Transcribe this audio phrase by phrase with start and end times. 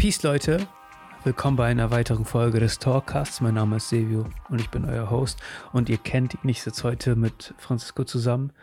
[0.00, 0.66] Peace, Leute.
[1.24, 3.42] Willkommen bei einer weiteren Folge des Talkcasts.
[3.42, 5.38] Mein Name ist Silvio und ich bin euer Host.
[5.74, 6.48] Und ihr kennt ihn.
[6.48, 8.54] Ich sitze heute mit Francisco zusammen.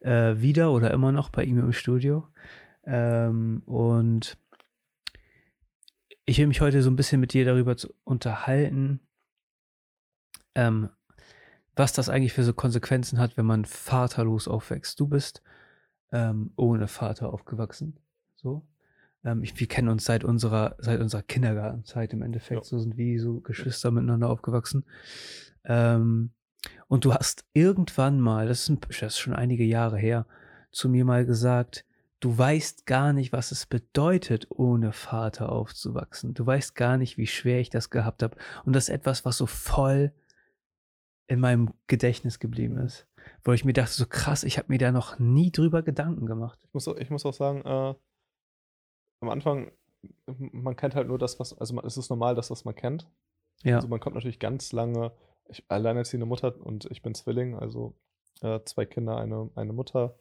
[0.00, 2.28] Äh, wieder oder immer noch bei ihm im Studio.
[2.84, 4.36] Ähm, und
[6.26, 9.00] ich will mich heute so ein bisschen mit dir darüber unterhalten,
[10.54, 10.90] ähm,
[11.74, 15.00] was das eigentlich für so Konsequenzen hat, wenn man vaterlos aufwächst.
[15.00, 15.42] Du bist
[16.10, 17.98] ähm, ohne Vater aufgewachsen.
[18.34, 18.66] So.
[19.24, 22.62] Ähm, ich, wir kennen uns seit unserer, seit unserer Kindergartenzeit im Endeffekt.
[22.62, 22.64] Ja.
[22.64, 24.84] So sind wie so Geschwister miteinander aufgewachsen.
[25.64, 26.30] Ähm,
[26.88, 30.26] und du hast irgendwann mal, das ist, ein, das ist schon einige Jahre her,
[30.70, 31.84] zu mir mal gesagt,
[32.20, 36.34] du weißt gar nicht, was es bedeutet, ohne Vater aufzuwachsen.
[36.34, 38.36] Du weißt gar nicht, wie schwer ich das gehabt habe.
[38.64, 40.12] Und das ist etwas, was so voll
[41.26, 43.06] in meinem Gedächtnis geblieben ist.
[43.44, 46.58] Wo ich mir dachte, so krass, ich habe mir da noch nie drüber Gedanken gemacht.
[46.62, 47.94] Ich muss, ich muss auch sagen, äh,
[49.22, 49.70] am Anfang,
[50.26, 53.08] man kennt halt nur das, was, also es ist normal, das, was man kennt.
[53.62, 53.76] Ja.
[53.76, 55.12] Also man kommt natürlich ganz lange,
[55.48, 57.94] ich, alleinerziehende Mutter und ich bin Zwilling, also
[58.42, 60.18] äh, zwei Kinder, eine, eine Mutter,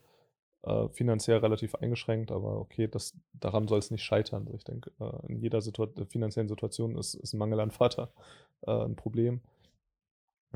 [0.64, 4.44] äh, finanziell relativ eingeschränkt, aber okay, das, daran soll es nicht scheitern.
[4.46, 8.14] Also ich denke, äh, in jeder Situa finanziellen Situation ist, ist ein Mangel an Vater
[8.62, 9.42] äh, ein Problem.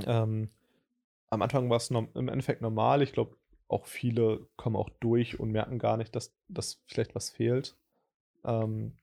[0.05, 0.49] Ähm,
[1.29, 3.01] am Anfang war es im Endeffekt normal.
[3.01, 3.35] Ich glaube,
[3.67, 7.75] auch viele kommen auch durch und merken gar nicht, dass, dass vielleicht was fehlt.
[8.45, 8.95] Ähm,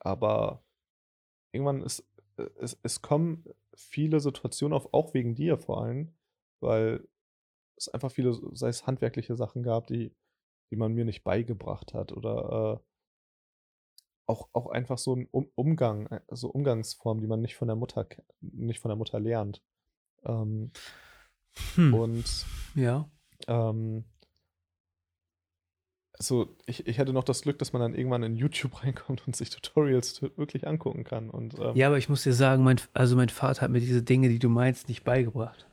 [0.00, 0.64] aber
[1.52, 2.04] irgendwann ist
[2.36, 3.44] äh, es, es kommen
[3.74, 6.14] viele Situationen auf, auch wegen dir vor allem,
[6.60, 7.06] weil
[7.76, 10.14] es einfach viele, sei es handwerkliche Sachen gab, die,
[10.70, 12.86] die man mir nicht beigebracht hat oder äh,
[14.28, 17.76] auch, auch einfach so ein um Umgang, äh, so Umgangsformen, die man nicht von der
[17.76, 18.06] Mutter,
[18.40, 19.62] nicht von der Mutter lernt.
[20.24, 20.72] Ähm,
[21.74, 21.94] hm.
[21.94, 23.08] Und ja.
[23.46, 24.04] Ähm,
[26.18, 29.36] also ich, ich hatte noch das Glück, dass man dann irgendwann in YouTube reinkommt und
[29.36, 31.30] sich Tutorials wirklich angucken kann.
[31.30, 34.02] Und, ähm, ja, aber ich muss dir sagen, mein, also mein Vater hat mir diese
[34.02, 35.66] Dinge, die du meinst, nicht beigebracht.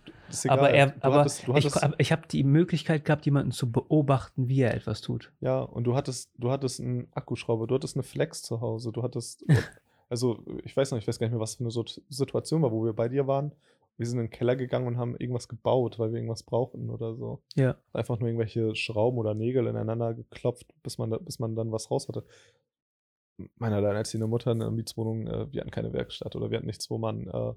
[0.48, 4.48] Aber er, du aber hattest, hattest, ich, ich habe die Möglichkeit gehabt, jemanden zu beobachten,
[4.48, 5.32] wie er etwas tut.
[5.42, 9.04] Ja, und du hattest, du hattest einen Akkuschrauber, du hattest eine Flex zu Hause, du
[9.04, 9.46] hattest,
[10.10, 12.84] also ich weiß noch, ich weiß gar nicht mehr, was für eine Situation war, wo
[12.84, 13.52] wir bei dir waren
[13.98, 17.16] wir sind in den Keller gegangen und haben irgendwas gebaut, weil wir irgendwas brauchten oder
[17.16, 17.44] so.
[17.56, 17.78] Ja.
[17.94, 21.92] Einfach nur irgendwelche Schrauben oder Nägel ineinander geklopft, bis man, da, bis man dann was
[21.92, 22.26] raus hatte.
[23.58, 26.90] Meine alleinerziehende Mutter in der Mietswohnung, äh, wir hatten keine Werkstatt oder wir hatten nichts,
[26.90, 27.54] wo man äh,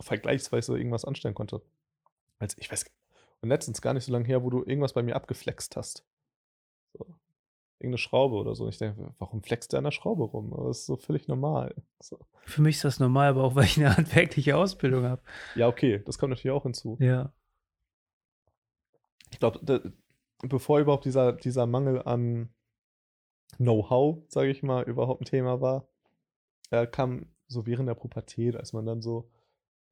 [0.00, 1.62] vergleichsweise irgendwas anstellen konnte.
[2.38, 2.84] Also ich weiß,
[3.42, 6.04] und letztens gar nicht so lange her, wo du irgendwas bei mir abgeflext hast.
[6.92, 7.06] So
[7.82, 8.68] irgendeine Schraube oder so.
[8.68, 10.54] Ich denke, warum flext der an der Schraube rum?
[10.56, 11.74] Das ist so völlig normal.
[12.00, 12.18] So.
[12.44, 15.22] Für mich ist das normal, aber auch weil ich eine handwerkliche Ausbildung habe.
[15.56, 16.96] Ja, okay, das kommt natürlich auch hinzu.
[17.00, 17.32] Ja.
[19.30, 19.92] Ich glaube,
[20.42, 22.50] bevor überhaupt dieser, dieser Mangel an
[23.56, 25.88] Know-how, sage ich mal, überhaupt ein Thema war,
[26.70, 29.28] äh, kam so während der Pubertät, als man dann so,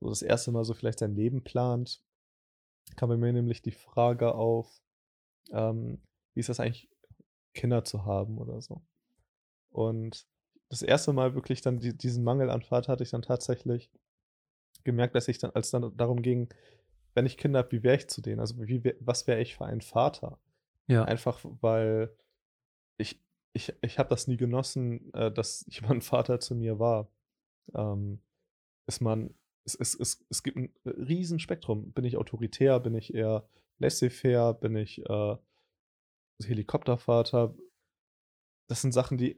[0.01, 2.03] so das erste Mal so vielleicht sein Leben plant,
[2.97, 4.81] kam bei mir nämlich die Frage auf,
[5.51, 5.99] ähm,
[6.35, 6.89] wie ist das eigentlich
[7.55, 8.83] Kinder zu haben oder so.
[9.71, 10.27] Und
[10.69, 13.91] das erste Mal wirklich dann die, diesen Mangel an Vater hatte ich dann tatsächlich
[14.85, 16.49] gemerkt, dass ich dann, als dann darum ging,
[17.15, 18.41] wenn ich Kinder habe, wie wäre ich zu denen?
[18.41, 20.39] Also wie, was wäre ich für ein Vater?
[20.87, 21.05] Ja.
[21.05, 22.15] Einfach weil
[22.99, 23.21] ich,
[23.53, 27.11] ich, ich habe das nie genossen, äh, dass jemand Vater zu mir war.
[27.75, 28.21] Ähm,
[28.87, 29.35] ist man,
[29.65, 31.93] es, es, es, es gibt ein Riesenspektrum.
[31.93, 32.81] Bin ich autoritär?
[32.81, 34.55] Bin ich eher laissez-faire?
[34.55, 35.37] Bin ich äh,
[36.47, 37.55] Helikoptervater.
[38.69, 39.37] Das sind Sachen, die,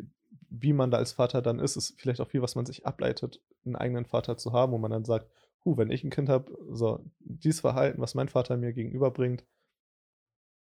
[0.50, 3.40] wie man da als Vater dann ist, ist vielleicht auch viel, was man sich ableitet,
[3.64, 5.30] einen eigenen Vater zu haben, wo man dann sagt,
[5.64, 9.44] huh, wenn ich ein Kind habe, so, dieses Verhalten, was mein Vater mir gegenüberbringt,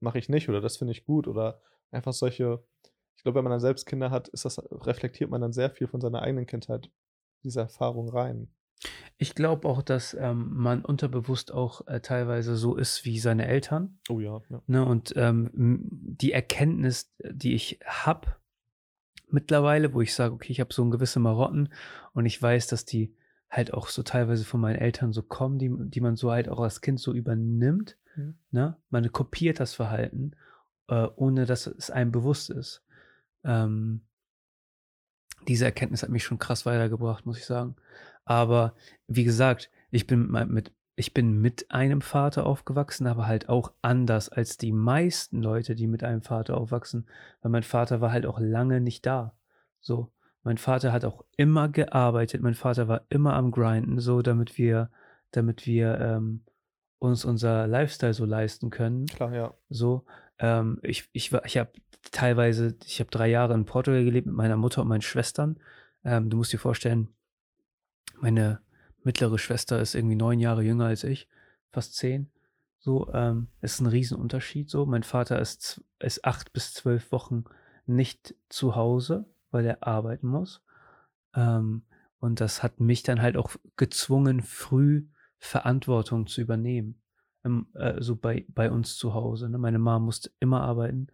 [0.01, 2.65] mache ich nicht oder das finde ich gut oder einfach solche,
[3.17, 5.89] ich glaube, wenn man dann selbst Kinder hat, ist das, reflektiert man dann sehr viel
[5.89, 6.91] von seiner eigenen Kindheit,
[7.43, 8.49] diese Erfahrung rein.
[9.19, 13.99] Ich glaube auch, dass ähm, man unterbewusst auch äh, teilweise so ist wie seine Eltern.
[14.09, 14.41] Oh ja.
[14.49, 14.63] ja.
[14.67, 18.37] Ne, und ähm, die Erkenntnis, die ich habe
[19.29, 21.69] mittlerweile, wo ich sage, okay, ich habe so ein gewisse Marotten
[22.13, 23.15] und ich weiß, dass die
[23.51, 26.61] halt auch so teilweise von meinen Eltern so kommen, die, die man so halt auch
[26.61, 27.99] als Kind so übernimmt.
[28.17, 28.35] Mhm.
[28.51, 28.77] Ne?
[28.91, 30.33] Man kopiert das Verhalten,
[30.89, 32.85] äh, ohne dass es einem bewusst ist.
[33.45, 34.03] Ähm,
[35.49, 37.77] diese Erkenntnis hat mich schon krass weitergebracht, muss ich sagen.
[38.31, 38.75] Aber
[39.09, 44.29] wie gesagt, ich bin mit, ich bin mit einem Vater aufgewachsen, aber halt auch anders
[44.29, 47.09] als die meisten Leute, die mit einem Vater aufwachsen,
[47.43, 49.35] weil mein Vater war halt auch lange nicht da.
[49.81, 50.13] So,
[50.45, 54.91] mein Vater hat auch immer gearbeitet, mein Vater war immer am Grinden, so damit wir,
[55.33, 56.45] damit wir ähm,
[57.01, 59.07] uns unser Lifestyle so leisten können.
[59.07, 59.55] Klar, ja.
[59.71, 60.05] So,
[60.39, 61.73] ähm, ich, ich, ich habe
[62.13, 65.59] teilweise, ich habe drei Jahre in Portugal gelebt mit meiner Mutter und meinen Schwestern
[66.05, 67.09] Ähm, du musst dir vorstellen,
[68.21, 68.61] meine
[69.03, 71.29] mittlere Schwester ist irgendwie neun Jahre jünger als ich,
[71.71, 72.31] fast zehn.
[72.79, 74.71] So, ähm, ist ein Riesenunterschied.
[74.71, 77.45] So, mein Vater ist, ist acht bis zwölf Wochen
[77.87, 80.63] nicht zu Hause, weil er arbeiten muss.
[81.35, 81.83] Ähm,
[82.21, 85.07] und das hat mich dann halt auch gezwungen, früh
[85.39, 87.01] Verantwortung zu übernehmen.
[87.45, 89.49] Ähm, äh, so bei, bei uns zu Hause.
[89.51, 89.59] Ne?
[89.59, 91.09] Meine Mama musste immer arbeiten.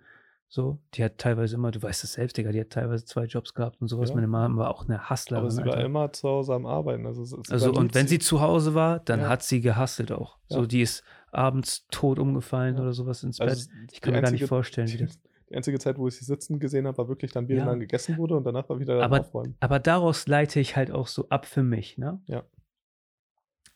[0.48, 3.52] So, die hat teilweise immer, du weißt es selbst, Digga, die hat teilweise zwei Jobs
[3.52, 4.10] gehabt und sowas.
[4.10, 4.14] Ja.
[4.14, 5.42] Meine Mama war auch eine Hustlerin.
[5.42, 7.04] Aber sie war immer zu Hause am Arbeiten.
[7.04, 9.28] Also, also und wenn sie zu Hause war, dann ja.
[9.28, 10.38] hat sie gehustelt auch.
[10.48, 10.58] Ja.
[10.58, 11.02] So, die ist
[11.32, 13.48] abends tot umgefallen oder sowas ins Bett.
[13.48, 15.18] Also ich kann mir gar nicht vorstellen, wie das.
[15.48, 18.16] Die einzige Zeit, wo ich sie sitzen gesehen habe, war wirklich dann, wie dann gegessen
[18.16, 19.56] wurde und danach war wieder aber, aufräumen.
[19.60, 22.20] Aber daraus leite ich halt auch so ab für mich, ne?
[22.26, 22.42] Ja.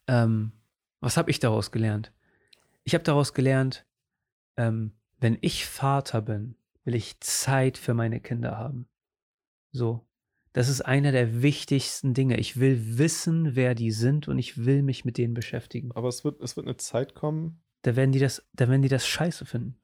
[0.07, 0.51] Ähm,
[0.99, 2.11] was habe ich daraus gelernt?
[2.83, 3.85] Ich habe daraus gelernt,
[4.57, 4.91] ähm,
[5.21, 8.87] wenn ich Vater bin, will ich Zeit für meine Kinder haben.
[9.71, 10.07] So.
[10.53, 12.37] Das ist einer der wichtigsten Dinge.
[12.37, 15.91] Ich will wissen, wer die sind und ich will mich mit denen beschäftigen.
[15.93, 17.61] Aber es wird, es wird eine Zeit kommen.
[17.83, 19.77] Da werden die das, da werden die das scheiße finden.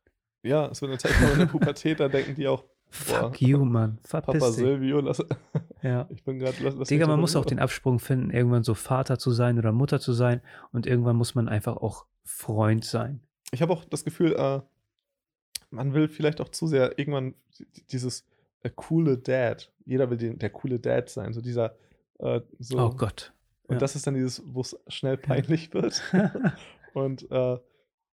[0.43, 2.63] Ja, es wird eine Zeit kommen in der Pubertät, da denken die auch.
[3.07, 3.99] Boah, Fuck you, Mann.
[4.03, 4.55] Verpiss Papa dich.
[4.55, 5.23] Silvio, lass,
[5.81, 6.07] ja.
[6.09, 6.85] ich bin gerade.
[6.85, 10.13] Digga, man muss auch den Absprung finden, irgendwann so Vater zu sein oder Mutter zu
[10.13, 10.41] sein
[10.71, 13.21] und irgendwann muss man einfach auch Freund sein.
[13.51, 14.61] Ich habe auch das Gefühl, äh,
[15.69, 17.35] man will vielleicht auch zu sehr irgendwann
[17.91, 18.25] dieses
[18.61, 19.71] äh, coole Dad.
[19.85, 21.33] Jeder will den, der coole Dad sein.
[21.33, 21.75] So dieser.
[22.19, 22.79] Äh, so.
[22.79, 23.33] Oh Gott.
[23.63, 23.79] Und ja.
[23.79, 26.01] das ist dann dieses, wo es schnell peinlich wird.
[26.93, 27.57] und äh,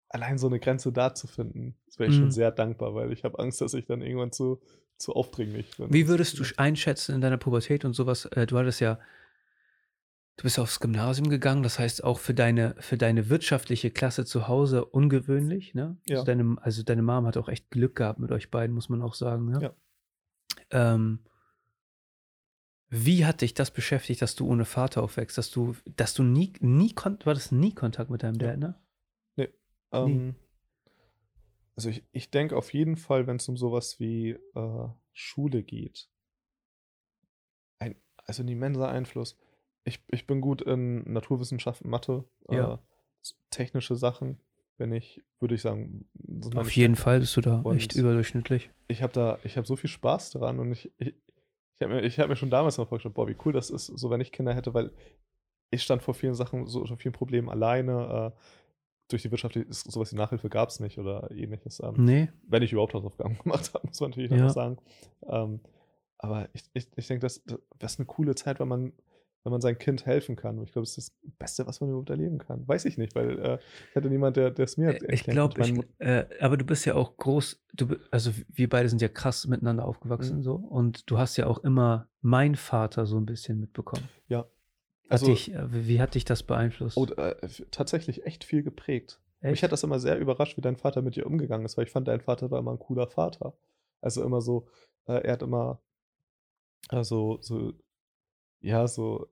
[0.09, 2.23] allein so eine Grenze da zu finden, das wäre ich mhm.
[2.23, 4.61] schon sehr dankbar, weil ich habe Angst, dass ich dann irgendwann zu,
[4.97, 5.93] zu aufdringlich bin.
[5.93, 8.27] Wie würdest du einschätzen in deiner Pubertät und sowas?
[8.27, 8.99] Äh, du hattest ja
[10.37, 14.49] Du bist aufs Gymnasium gegangen, das heißt auch für deine, für deine wirtschaftliche Klasse zu
[14.49, 15.97] Hause ungewöhnlich, ne?
[16.09, 16.17] Ja.
[16.17, 19.01] Also deine, also deine Mom hat auch echt Glück gehabt mit euch beiden, muss man
[19.01, 19.61] auch sagen, ne?
[19.63, 20.95] Ja.
[20.95, 21.21] Ähm,
[22.89, 26.53] wie hat dich das beschäftigt, dass du ohne Vater aufwächst, dass du, dass du nie,
[26.61, 28.75] nie, war das nie Kontakt mit deinem Dad, ne?
[29.37, 29.51] Nee.
[29.93, 30.35] Ähm,
[31.77, 36.09] also ich, ich denke auf jeden Fall, wenn es um sowas wie äh, Schule geht,
[37.79, 39.37] ein, also ein immenser Einfluss
[39.85, 42.75] ich, ich bin gut in Naturwissenschaften, Mathe, ja.
[42.75, 42.79] äh,
[43.51, 44.39] technische Sachen.
[44.77, 46.09] Wenn ich, würde ich sagen,
[46.57, 48.71] auf jeden Fall bist du da echt überdurchschnittlich.
[48.89, 51.15] Ich habe da, ich habe so viel Spaß daran und ich, ich,
[51.77, 54.11] ich habe mir, hab mir schon damals noch vorgestellt, boah, wie cool das ist, so
[54.11, 54.91] wenn ich Kinder hätte, weil
[55.71, 58.33] ich stand vor vielen Sachen, so vor vielen Problemen alleine.
[58.35, 58.41] Äh,
[59.09, 61.81] durch die Wirtschaft sowas wie Nachhilfe gab es nicht oder ähnliches.
[61.81, 62.31] Ähm, nee.
[62.49, 64.39] Wenn ich überhaupt Hausaufgaben gemacht habe, muss man natürlich ja.
[64.39, 64.79] noch sagen.
[65.27, 65.61] Ähm,
[66.19, 67.45] aber ich, ich, ich denke, das,
[67.79, 68.93] das ist eine coole Zeit, weil man
[69.45, 70.61] wenn man sein Kind helfen kann.
[70.63, 72.67] Ich glaube, das ist das Beste, was man überhaupt erleben kann.
[72.67, 73.59] Weiß ich nicht, weil äh,
[73.91, 75.13] ich hatte niemand, der es mir erklärt.
[75.13, 79.09] Ich glaube, äh, aber du bist ja auch groß, du, also wir beide sind ja
[79.09, 80.43] krass miteinander aufgewachsen mhm.
[80.43, 84.09] so und du hast ja auch immer mein Vater so ein bisschen mitbekommen.
[84.29, 84.47] Ja.
[85.11, 86.97] Also, hat dich, äh, wie hat dich das beeinflusst?
[86.97, 87.37] Oh, äh,
[87.71, 89.21] tatsächlich echt viel geprägt.
[89.43, 89.51] Echt?
[89.51, 91.91] Mich hat das immer sehr überrascht, wie dein Vater mit dir umgegangen ist, weil ich
[91.91, 93.59] fand, dein Vater war immer ein cooler Vater.
[94.01, 94.69] Also immer so,
[95.07, 95.83] äh, er hat immer
[96.89, 97.75] also so
[98.65, 99.29] ja, so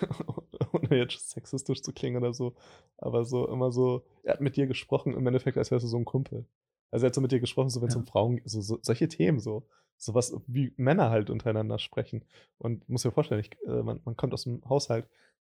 [0.72, 2.54] ohne jetzt sexistisch zu klingen oder so,
[2.98, 5.98] aber so immer so, er hat mit dir gesprochen, im Endeffekt, als wärst du so
[5.98, 6.46] ein Kumpel.
[6.90, 8.00] Also er hat so mit dir gesprochen, so wenn es ja.
[8.00, 12.24] um Frauen, so, so, solche Themen so, sowas wie Männer halt untereinander sprechen.
[12.58, 15.06] Und muss mir vorstellen, ich, äh, man, man kommt aus einem Haushalt,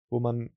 [0.09, 0.51] wo man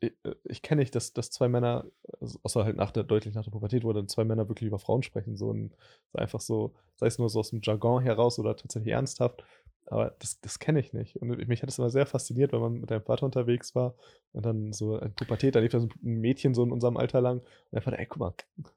[0.00, 1.86] ich, äh, ich kenne nicht, dass, dass zwei Männer,
[2.20, 4.78] also außer halt nach der, deutlich nach der Pubertät, wo dann zwei Männer wirklich über
[4.78, 5.74] Frauen sprechen, so, und
[6.12, 9.44] so einfach so, sei es nur so aus dem Jargon heraus oder tatsächlich ernsthaft,
[9.90, 11.16] aber das, das kenne ich nicht.
[11.16, 13.94] Und mich hat das immer sehr fasziniert, wenn man mit deinem Vater unterwegs war
[14.32, 17.20] und dann so ein Pubertät, da lief da so ein Mädchen so in unserem Alter
[17.20, 18.34] lang und er fand, ey, guck mal.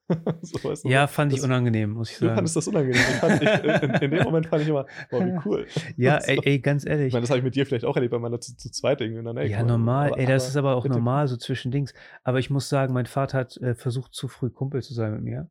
[0.41, 2.29] so, weißt du, ja, fand das, ich unangenehm, muss ich sagen.
[2.29, 3.01] Du fandest das unangenehm.
[3.01, 5.67] Ich in, in, dem Moment fand ich immer, boah, wie cool.
[5.97, 7.07] ja, ey, ey, ganz ehrlich.
[7.07, 8.71] Ich meine, das habe ich mit dir vielleicht auch erlebt, weil man da zu, zu
[8.71, 10.11] zweit irgendwie dann, ey, Ja, normal.
[10.11, 10.95] Aber, ey, das aber, ist aber auch bitte.
[10.95, 11.93] normal, so zwischen Dings.
[12.23, 15.23] Aber ich muss sagen, mein Vater hat äh, versucht, zu früh Kumpel zu sein mit
[15.23, 15.49] mir.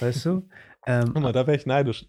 [0.00, 0.48] Weißt du?
[0.86, 2.06] Ähm, Guck mal, da wäre ich neidisch.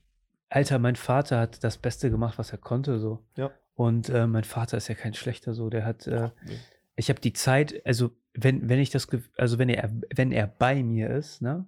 [0.50, 3.24] Alter, mein Vater hat das Beste gemacht, was er konnte, so.
[3.36, 3.52] Ja.
[3.76, 5.70] Und äh, mein Vater ist ja kein schlechter, so.
[5.70, 6.58] Der hat, äh, nee.
[6.96, 10.84] ich habe die Zeit, also wenn, wenn ich das, also wenn er, wenn er bei
[10.84, 11.66] mir ist, ne?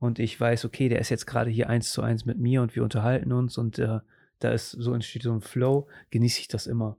[0.00, 2.76] Und ich weiß, okay, der ist jetzt gerade hier eins zu eins mit mir und
[2.76, 3.98] wir unterhalten uns und äh,
[4.38, 6.96] da ist so entsteht so ein Flow, genieße ich das immer.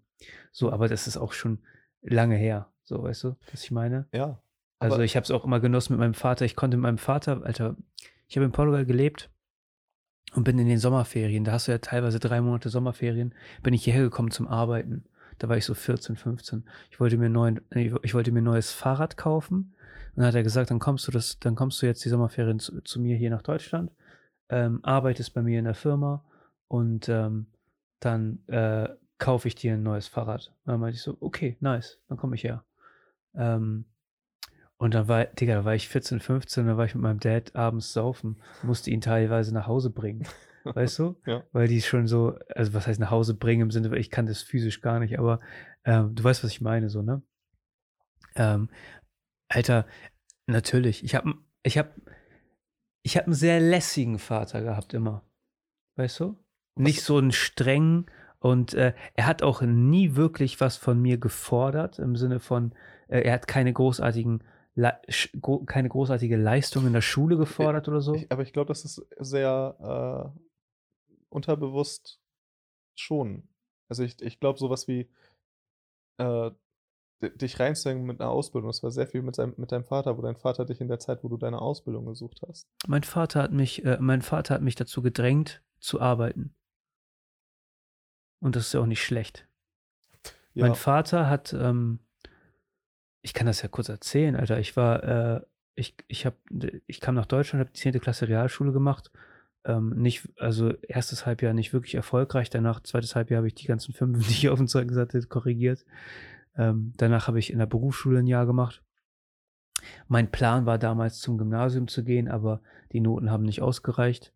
[0.52, 1.60] So, aber das ist auch schon
[2.02, 4.08] lange her, so, weißt du, was ich meine?
[4.12, 4.42] Ja.
[4.80, 6.46] Also ich habe es auch immer genossen mit meinem Vater.
[6.46, 7.76] Ich konnte mit meinem Vater, Alter,
[8.28, 9.30] ich habe in Portugal gelebt
[10.36, 13.34] und bin in den Sommerferien, da hast du ja teilweise drei Monate Sommerferien,
[13.64, 15.06] bin ich hierher gekommen zum Arbeiten.
[15.40, 16.66] Da war ich so 14, 15.
[16.92, 19.74] Ich wollte mir neuen, ich wollte mir neues Fahrrad kaufen.
[20.16, 22.60] Und dann hat er gesagt, dann kommst du das, dann kommst du jetzt die Sommerferien
[22.60, 23.92] zu, zu mir hier nach Deutschland,
[24.50, 26.26] ähm, arbeitest bei mir in der Firma
[26.68, 27.48] und ähm,
[28.00, 30.54] dann äh, kaufe ich dir ein neues Fahrrad.
[30.66, 32.64] Und dann meinte ich so, okay, nice, dann komme ich her.
[33.36, 33.86] Ähm,
[34.80, 37.54] und dann war, Digga, da war ich 14, 15, da war ich mit meinem Dad
[37.54, 40.26] abends saufen, musste ihn teilweise nach Hause bringen.
[40.64, 41.18] Weißt du?
[41.26, 41.44] ja.
[41.52, 44.26] Weil die schon so, also was heißt nach Hause bringen im Sinne, weil ich kann
[44.26, 45.42] das physisch gar nicht, aber
[45.84, 47.22] ähm, du weißt, was ich meine, so, ne?
[48.36, 48.70] Ähm,
[49.48, 49.86] Alter,
[50.48, 51.34] natürlich, ich habe
[51.64, 51.96] ich hab,
[53.04, 55.24] ich hab einen sehr lässigen Vater gehabt immer.
[55.96, 56.38] Weißt du?
[56.76, 56.84] Was?
[56.84, 58.06] Nicht so einen strengen
[58.40, 62.74] und äh, er hat auch nie wirklich was von mir gefordert im Sinne von,
[63.08, 64.44] äh, er hat keine großartigen
[65.66, 68.14] keine großartige Leistung in der Schule gefordert oder so.
[68.16, 70.40] Ich, aber ich glaube, das ist sehr äh,
[71.30, 72.20] unterbewusst
[72.96, 73.48] schon.
[73.88, 75.10] Also ich, ich glaube, sowas wie
[76.18, 76.52] äh,
[77.22, 80.22] dich reinzuhängen mit einer Ausbildung, das war sehr viel mit, seinem, mit deinem Vater, wo
[80.22, 82.68] dein Vater dich in der Zeit, wo du deine Ausbildung gesucht hast.
[82.88, 86.56] Mein Vater hat mich, äh, mein Vater hat mich dazu gedrängt, zu arbeiten.
[88.40, 89.48] Und das ist ja auch nicht schlecht.
[90.54, 90.66] Ja.
[90.66, 92.00] Mein Vater hat, ähm,
[93.22, 94.60] ich kann das ja kurz erzählen, Alter.
[94.60, 95.42] Ich war, äh,
[95.76, 96.36] ich, ich, hab,
[96.88, 98.00] ich kam nach Deutschland, habe die 10.
[98.00, 99.12] Klasse Realschule gemacht
[99.66, 102.50] ähm, nicht, also erstes Halbjahr nicht wirklich erfolgreich.
[102.50, 105.86] Danach, zweites Halbjahr, habe ich die ganzen fünf, die ich auf dem Zeugnis hatte, korrigiert.
[106.58, 108.84] Ähm, danach habe ich in der Berufsschule ein Jahr gemacht.
[110.08, 112.62] Mein Plan war damals zum Gymnasium zu gehen, aber
[112.92, 114.34] die Noten haben nicht ausgereicht.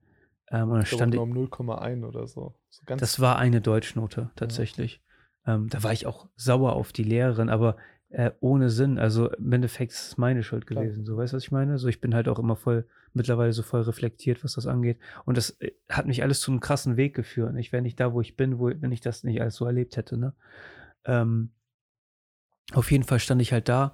[0.50, 2.56] Ähm, und dann stand ich um 0,1 oder so.
[2.70, 5.02] so das war eine Deutschnote tatsächlich.
[5.46, 5.56] Ja.
[5.56, 7.76] Ähm, da war ich auch sauer auf die Lehrerin, aber
[8.14, 9.00] äh, ohne Sinn.
[9.00, 11.04] Also im Endeffekt ist es meine Schuld gewesen.
[11.04, 11.06] Klar.
[11.06, 11.78] So, weißt du, was ich meine?
[11.80, 15.00] So, ich bin halt auch immer voll, mittlerweile so voll reflektiert, was das angeht.
[15.26, 17.56] Und das äh, hat mich alles zu einem krassen Weg geführt.
[17.58, 19.98] Ich wäre nicht da, wo ich bin, wo, wenn ich das nicht alles so erlebt
[19.98, 20.18] hätte.
[20.18, 20.34] Ne?
[21.06, 21.50] Ähm,
[22.72, 23.94] auf jeden Fall stand ich halt da,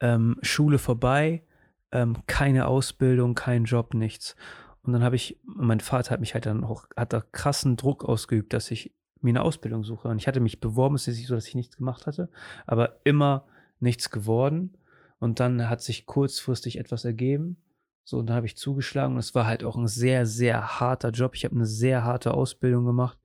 [0.00, 1.44] ähm, Schule vorbei,
[1.92, 4.34] ähm, keine Ausbildung, kein Job, nichts.
[4.82, 8.04] Und dann habe ich, mein Vater hat mich halt dann auch, hat da krassen Druck
[8.04, 10.08] ausgeübt, dass ich mir eine Ausbildung suche.
[10.08, 12.30] Und ich hatte mich beworben, es ist nicht so, dass ich nichts gemacht hatte,
[12.66, 13.46] aber immer
[13.80, 14.76] nichts geworden.
[15.18, 17.56] Und dann hat sich kurzfristig etwas ergeben.
[18.04, 19.14] So, und dann habe ich zugeschlagen.
[19.14, 21.34] Und es war halt auch ein sehr, sehr harter Job.
[21.34, 23.18] Ich habe eine sehr harte Ausbildung gemacht.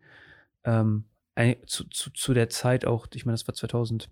[0.63, 1.05] Ähm,
[1.65, 4.09] zu, zu, zu der Zeit auch, ich meine, das war 2000,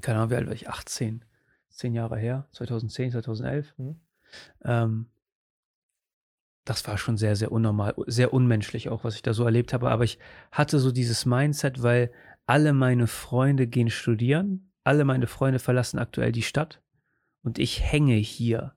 [0.00, 0.68] keine Ahnung, wie alt war ich?
[0.68, 1.24] 18,
[1.68, 3.74] zehn Jahre her, 2010, 2011.
[3.78, 4.00] Mhm.
[4.64, 5.06] Ähm,
[6.64, 9.90] das war schon sehr, sehr unnormal, sehr unmenschlich auch, was ich da so erlebt habe.
[9.90, 10.18] Aber ich
[10.52, 12.12] hatte so dieses Mindset, weil
[12.46, 16.80] alle meine Freunde gehen studieren alle meine Freunde verlassen aktuell die Stadt
[17.42, 18.74] und ich hänge hier.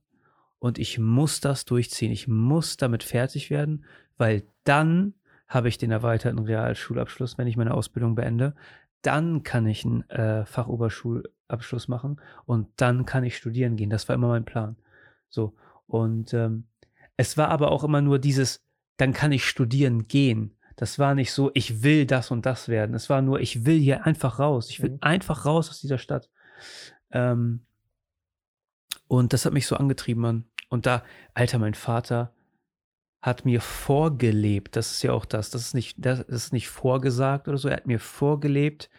[0.59, 2.11] Und ich muss das durchziehen.
[2.11, 3.83] Ich muss damit fertig werden,
[4.17, 5.15] weil dann
[5.47, 8.55] habe ich den erweiterten Realschulabschluss, wenn ich meine Ausbildung beende.
[9.01, 13.89] Dann kann ich einen äh, Fachoberschulabschluss machen und dann kann ich studieren gehen.
[13.89, 14.77] Das war immer mein Plan.
[15.29, 15.55] So.
[15.87, 16.67] Und ähm,
[17.17, 18.63] es war aber auch immer nur dieses,
[18.97, 20.55] dann kann ich studieren gehen.
[20.75, 22.95] Das war nicht so, ich will das und das werden.
[22.95, 24.69] Es war nur, ich will hier einfach raus.
[24.69, 24.97] Ich will mhm.
[25.01, 26.29] einfach raus aus dieser Stadt.
[27.11, 27.65] Ähm,
[29.07, 30.45] und das hat mich so angetrieben, Mann.
[30.69, 32.33] Und da, Alter, mein Vater
[33.21, 37.47] hat mir vorgelebt, das ist ja auch das, das ist nicht, das ist nicht vorgesagt
[37.47, 38.89] oder so, er hat mir vorgelebt,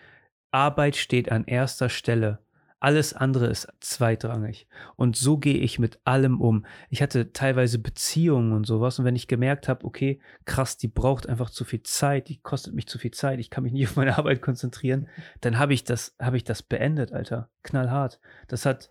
[0.52, 2.38] Arbeit steht an erster Stelle.
[2.82, 4.66] Alles andere ist zweitrangig.
[4.96, 6.66] Und so gehe ich mit allem um.
[6.90, 8.98] Ich hatte teilweise Beziehungen und sowas.
[8.98, 12.74] Und wenn ich gemerkt habe, okay, krass, die braucht einfach zu viel Zeit, die kostet
[12.74, 15.08] mich zu viel Zeit, ich kann mich nicht auf meine Arbeit konzentrieren,
[15.42, 17.50] dann habe ich das, habe ich das beendet, Alter.
[17.62, 18.18] Knallhart.
[18.48, 18.90] Das hat,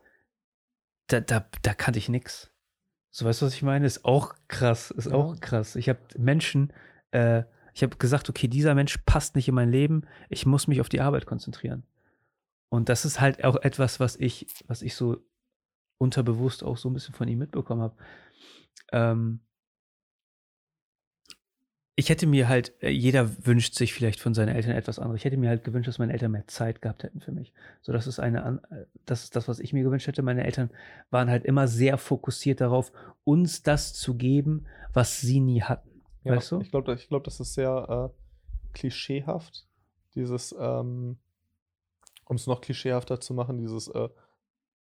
[1.07, 2.50] da, da, da kannte ich nichts.
[3.10, 3.86] So weißt du, was ich meine?
[3.86, 5.75] Ist auch krass, ist auch krass.
[5.75, 6.71] Ich habe Menschen,
[7.12, 7.43] äh,
[7.74, 10.88] ich habe gesagt, okay, dieser Mensch passt nicht in mein Leben, ich muss mich auf
[10.88, 11.83] die Arbeit konzentrieren.
[12.72, 15.18] Und das ist halt auch etwas, was ich, was ich so
[15.98, 17.98] unterbewusst auch so ein bisschen von ihm mitbekommen habe.
[18.94, 19.42] Ähm,
[21.96, 25.20] ich hätte mir halt, äh, jeder wünscht sich vielleicht von seinen Eltern etwas anderes.
[25.20, 27.51] Ich hätte mir halt gewünscht, dass meine Eltern mehr Zeit gehabt hätten für mich.
[27.82, 30.22] So, das ist eine, äh, das ist das, was ich mir gewünscht hätte.
[30.22, 30.70] Meine Eltern
[31.10, 32.94] waren halt immer sehr fokussiert darauf,
[33.25, 36.04] uns das zu geben, was sie nie hatten.
[36.24, 36.62] Ja, weißt du?
[36.62, 39.68] Ich glaube, ich glaub, das ist sehr äh, klischeehaft.
[40.16, 41.18] Dieses, ähm,
[42.32, 44.08] um es noch klischeehafter zu machen, dieses, äh,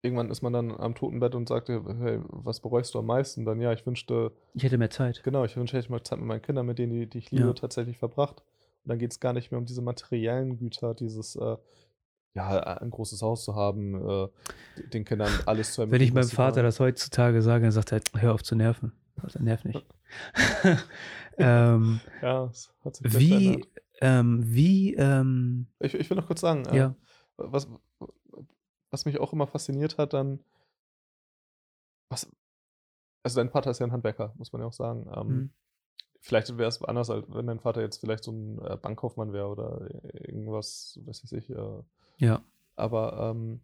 [0.02, 3.44] irgendwann ist man dann am Totenbett und sagt, hey, was bereust du am meisten?
[3.44, 4.30] Dann ja, ich wünschte.
[4.54, 5.22] Ich hätte mehr Zeit.
[5.24, 7.32] Genau, ich wünschte, ich hätte mehr Zeit mit meinen Kindern, mit denen, die, die ich
[7.32, 7.52] liebe, ja.
[7.52, 8.44] tatsächlich verbracht.
[8.84, 11.56] Und dann geht es gar nicht mehr um diese materiellen Güter, dieses, äh,
[12.34, 14.28] ja, ein großes Haus zu haben, äh,
[14.92, 16.14] den Kindern alles zu ermöglichen.
[16.14, 18.92] Wenn ich meinem Vater das heutzutage sage, dann sagt er, hör auf zu nerven.
[19.20, 19.84] Also, nerv nicht.
[21.36, 23.64] ähm, ja, das hat sich Wie,
[24.00, 26.94] ähm, wie, ähm, ich, ich will noch kurz sagen, äh, ja
[27.44, 27.68] was,
[28.90, 30.40] was mich auch immer fasziniert hat, dann,
[32.08, 32.30] was,
[33.22, 35.10] also dein Vater ist ja ein Handwerker, muss man ja auch sagen.
[35.14, 35.50] Ähm, mhm.
[36.20, 39.48] vielleicht wäre es anders, als wenn dein Vater jetzt vielleicht so ein äh, Bankkaufmann wäre
[39.48, 41.50] oder irgendwas, was weiß ich.
[41.50, 41.82] Äh,
[42.18, 42.42] ja.
[42.76, 43.60] Aber ähm,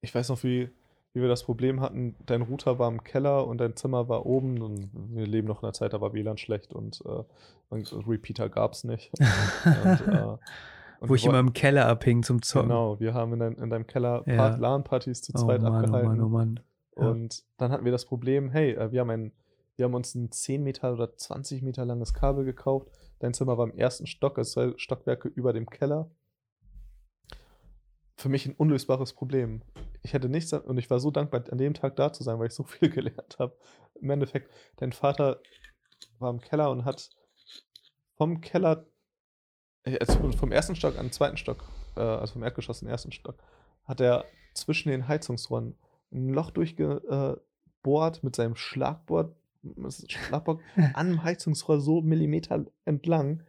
[0.00, 0.70] ich weiß noch, wie,
[1.12, 4.62] wie wir das Problem hatten, dein Router war im Keller und dein Zimmer war oben
[4.62, 7.24] und wir leben noch in einer Zeit, da war WLAN schlecht und äh,
[7.72, 9.10] Repeater gab es nicht.
[9.18, 10.36] und, äh,
[11.00, 12.68] Wo ich immer im Keller abhing zum Zocken.
[12.68, 14.56] Genau, wir haben in, dein, in deinem Keller ja.
[14.56, 16.10] LAN-Partys zu oh zweit oh Mann, abgehalten.
[16.10, 16.60] Oh Mann, oh Mann.
[16.96, 17.08] Ja.
[17.10, 19.32] Und dann hatten wir das Problem, hey, äh, wir haben, ein,
[19.76, 22.88] wir haben uns ein 10 Meter oder 20 Meter langes Kabel gekauft.
[23.18, 26.10] Dein Zimmer war im ersten Stock, es zwei Stockwerke über dem Keller.
[28.16, 29.62] Für mich ein unlösbares Problem.
[30.02, 32.46] Ich hätte nichts, und ich war so dankbar, an dem Tag da zu sein, weil
[32.46, 33.56] ich so viel gelernt habe.
[34.00, 35.40] Im Endeffekt, dein Vater
[36.18, 37.10] war im Keller und hat
[38.16, 38.86] vom Keller
[40.00, 41.64] also vom ersten Stock an den zweiten Stock,
[41.96, 43.36] äh, also vom Erdgeschoss in den ersten Stock,
[43.84, 44.24] hat er
[44.54, 45.74] zwischen den Heizungsrohren
[46.12, 49.34] ein Loch durchgebohrt mit seinem Schlagboard,
[50.08, 50.60] Schlagboard
[50.94, 53.42] an dem Heizungsrohr so Millimeter entlang,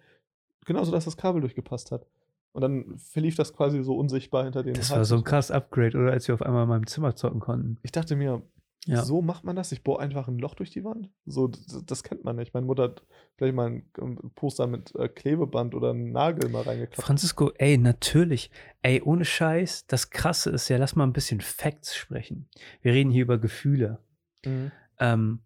[0.65, 2.06] genauso dass das Kabel durchgepasst hat.
[2.53, 5.96] Und dann verlief das quasi so unsichtbar hinter den Das war so ein krass Upgrade,
[5.96, 7.77] oder als wir auf einmal in meinem Zimmer zocken konnten.
[7.84, 8.41] Ich dachte mir,
[8.86, 9.03] ja.
[9.03, 9.74] So macht man das.
[9.74, 11.10] Ich bohre einfach ein Loch durch die Wand.
[11.25, 12.53] So, das, das kennt man nicht.
[12.53, 13.03] Meine Mutter hat
[13.36, 17.05] vielleicht mal ein Poster mit äh, Klebeband oder einen Nagel mal reingeklappt.
[17.05, 18.50] Francisco, ey, natürlich.
[18.81, 19.88] Ey, ohne Scheiß.
[19.88, 22.48] Das Krasse ist ja, lass mal ein bisschen Facts sprechen.
[22.81, 24.00] Wir reden hier über Gefühle.
[24.46, 24.72] Mhm.
[25.00, 25.39] Ähm,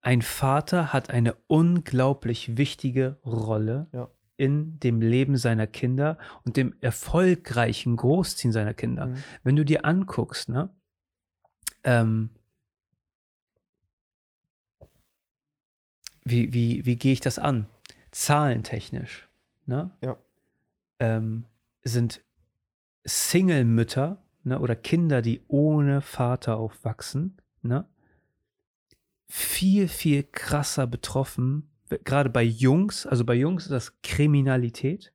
[0.00, 4.10] ein Vater hat eine unglaublich wichtige Rolle ja.
[4.36, 9.06] in dem Leben seiner Kinder und dem erfolgreichen Großziehen seiner Kinder.
[9.06, 9.16] Mhm.
[9.42, 10.70] Wenn du dir anguckst, ne?
[11.84, 12.30] Ähm,
[16.24, 17.66] wie, wie, wie gehe ich das an?
[18.10, 19.28] Zahlentechnisch,
[19.66, 19.90] ne?
[20.02, 20.16] Ja.
[20.98, 21.44] Ähm,
[21.82, 22.22] sind
[23.04, 27.86] Single-Mütter ne, oder Kinder, die ohne Vater aufwachsen, ne,
[29.28, 31.70] viel, viel krasser betroffen,
[32.04, 35.12] gerade bei Jungs, also bei Jungs ist das Kriminalität,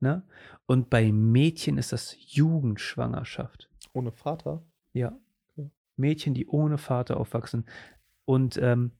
[0.00, 0.22] ne?
[0.66, 3.68] Und bei Mädchen ist das Jugendschwangerschaft.
[3.92, 4.64] Ohne Vater?
[4.92, 5.16] Ja.
[5.96, 7.66] Mädchen, die ohne Vater aufwachsen.
[8.24, 8.92] Und ähm,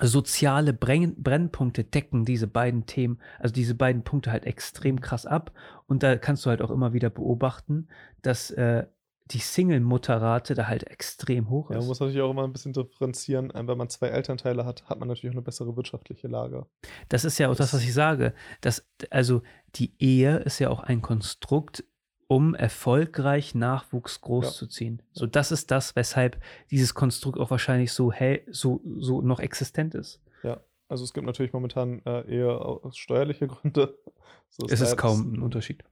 [0.00, 5.52] soziale Brenn Brennpunkte decken diese beiden Themen, also diese beiden Punkte halt extrem krass ab.
[5.86, 7.88] Und da kannst du halt auch immer wieder beobachten,
[8.22, 8.86] dass äh,
[9.32, 11.74] die Single-Mutterrate da halt extrem hoch ist.
[11.74, 13.52] Ja, man muss natürlich auch immer ein bisschen differenzieren.
[13.52, 16.66] Wenn man zwei Elternteile hat, hat man natürlich auch eine bessere wirtschaftliche Lage.
[17.08, 18.34] Das ist ja auch das, das was ich sage.
[18.60, 19.42] Dass, also
[19.74, 21.84] die Ehe ist ja auch ein Konstrukt,
[22.28, 24.98] um erfolgreich Nachwuchs großzuziehen.
[24.98, 25.04] Ja.
[25.12, 29.94] So, das ist das, weshalb dieses Konstrukt auch wahrscheinlich so hell, so, so noch existent
[29.94, 30.20] ist.
[30.42, 33.98] Ja, also es gibt natürlich momentan äh, eher aus steuerliche Gründe.
[34.48, 35.84] So es ist kaum ein Unterschied.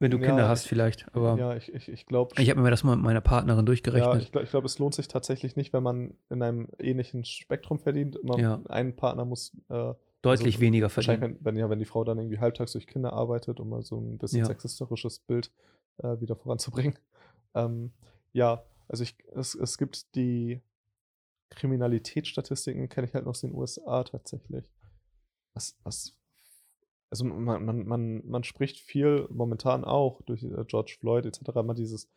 [0.00, 1.14] Wenn du ja, Kinder hast, ich, vielleicht.
[1.14, 2.34] Aber ja, ich, ich, ich glaube.
[2.40, 4.14] Ich habe mir das mal mit meiner Partnerin durchgerechnet.
[4.14, 7.78] Ja, ich glaube, glaub, es lohnt sich tatsächlich nicht, wenn man in einem ähnlichen Spektrum
[7.78, 8.18] verdient.
[8.24, 8.62] Man, ja.
[8.70, 11.20] Ein Partner muss äh, Deutlich also, weniger verdienen.
[11.20, 13.98] Wenn, wenn, ja, wenn die Frau dann irgendwie halbtags durch Kinder arbeitet, um mal so
[13.98, 14.46] ein bisschen ja.
[14.46, 15.50] sexistisches Bild
[15.98, 16.98] äh, wieder voranzubringen.
[17.52, 17.90] Ähm,
[18.32, 20.60] ja, also ich, es, es gibt die
[21.50, 24.64] Kriminalitätsstatistiken, kenne ich halt noch aus den USA tatsächlich.
[25.52, 26.16] Was, was,
[27.10, 31.40] also man, man, man, man spricht viel momentan auch durch äh, George Floyd etc.
[31.64, 32.08] mal dieses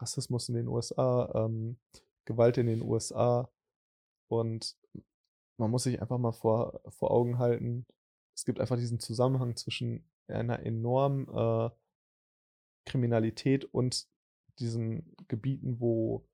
[0.00, 1.76] Rassismus in den USA, ähm,
[2.24, 3.50] Gewalt in den USA
[4.28, 4.74] und
[5.58, 7.86] man muss sich einfach mal vor, vor Augen halten,
[8.34, 11.70] es gibt einfach diesen Zusammenhang zwischen einer enormen äh,
[12.84, 14.06] Kriminalität und
[14.58, 16.28] diesen Gebieten, wo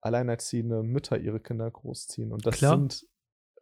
[0.00, 2.32] alleinerziehende Mütter ihre Kinder großziehen.
[2.32, 2.76] Und das Klar.
[2.76, 3.06] sind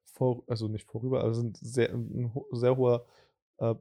[0.04, 3.06] vor, also nicht vorüber, also sind sehr, ein sehr hoher
[3.58, 3.74] äh,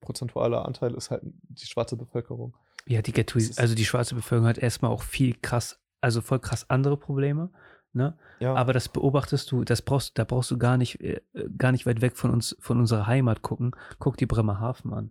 [0.00, 2.56] prozentualer Anteil ist halt die schwarze Bevölkerung.
[2.86, 6.68] Ja, die Ghettois, also die schwarze Bevölkerung hat erstmal auch viel krass, also voll krass
[6.70, 7.50] andere Probleme.
[7.92, 8.16] Ne?
[8.40, 8.54] Ja.
[8.54, 11.20] Aber das beobachtest du, das brauchst, da brauchst du gar nicht, äh,
[11.56, 13.72] gar nicht weit weg von uns, von unserer Heimat gucken.
[13.98, 15.10] Guck die Bremerhaven an.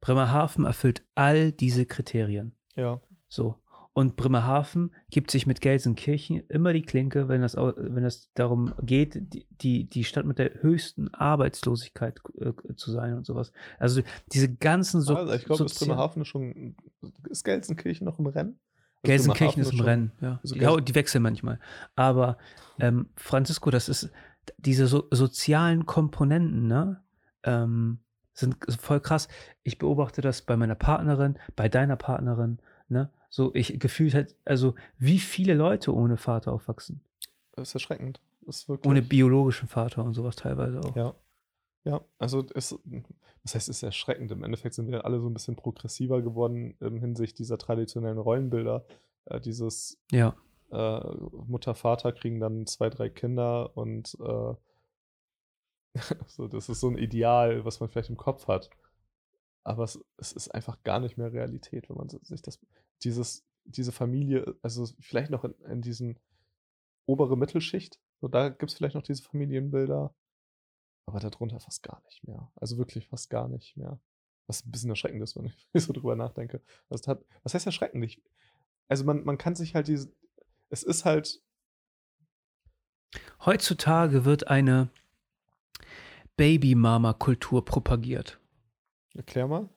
[0.00, 2.54] Bremerhaven erfüllt all diese Kriterien.
[2.76, 3.00] Ja.
[3.28, 3.56] So.
[3.98, 9.20] Und Bremerhaven gibt sich mit Gelsenkirchen immer die Klinke, wenn das, wenn das darum geht,
[9.60, 13.50] die, die Stadt mit der höchsten Arbeitslosigkeit äh, zu sein und sowas.
[13.76, 15.16] Also diese ganzen so.
[15.16, 16.76] Also ich glaube, ist Bremerhaven schon.
[17.28, 18.60] Ist Gelsenkirchen noch im Rennen?
[19.02, 20.40] Gelsenkirchen ist im Rennen, ja.
[20.42, 21.60] Also ja, die wechseln manchmal.
[21.96, 22.38] Aber
[22.78, 24.10] ähm, Francisco, das ist
[24.56, 27.02] diese so, sozialen Komponenten, ne?
[27.44, 27.98] Ähm,
[28.34, 29.28] sind voll krass.
[29.62, 32.58] Ich beobachte das bei meiner Partnerin, bei deiner Partnerin,
[32.88, 33.10] ne?
[33.30, 37.00] So, ich gefühlt halt, also wie viele Leute ohne Vater aufwachsen.
[37.52, 38.20] Das ist erschreckend.
[38.46, 40.96] Das ist ohne biologischen Vater und sowas teilweise auch.
[40.96, 41.14] Ja.
[41.84, 42.78] Ja, also es,
[43.42, 44.30] das heißt, es ist erschreckend.
[44.32, 48.84] Im Endeffekt sind wir alle so ein bisschen progressiver geworden im Hinsicht dieser traditionellen Rollenbilder.
[49.26, 50.36] Äh, dieses, ja.
[50.70, 51.00] äh,
[51.46, 54.54] Mutter, Vater kriegen dann zwei, drei Kinder und äh,
[56.26, 58.70] so, das ist so ein Ideal, was man vielleicht im Kopf hat.
[59.64, 62.58] Aber es, es ist einfach gar nicht mehr Realität, wenn man sich das,
[63.02, 66.18] dieses, diese Familie, also vielleicht noch in, in diesen
[67.06, 70.14] obere Mittelschicht, so da gibt es vielleicht noch diese Familienbilder,
[71.08, 72.50] aber darunter fast gar nicht mehr.
[72.56, 73.98] Also wirklich fast gar nicht mehr.
[74.46, 76.60] Was ein bisschen erschreckend ist, wenn ich so drüber nachdenke.
[76.88, 78.20] Das hat, was heißt erschreckend?
[78.88, 80.12] also man, man kann sich halt diese,
[80.70, 81.40] es ist halt.
[83.44, 84.90] Heutzutage wird eine
[86.36, 88.38] Baby-Mama-Kultur propagiert.
[89.14, 89.68] Erklär mal.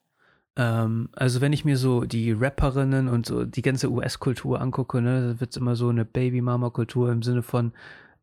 [0.56, 5.40] Ähm, also wenn ich mir so die Rapperinnen und so die ganze US-Kultur angucke, ne,
[5.40, 7.72] wird es immer so eine Baby-Mama-Kultur im Sinne von,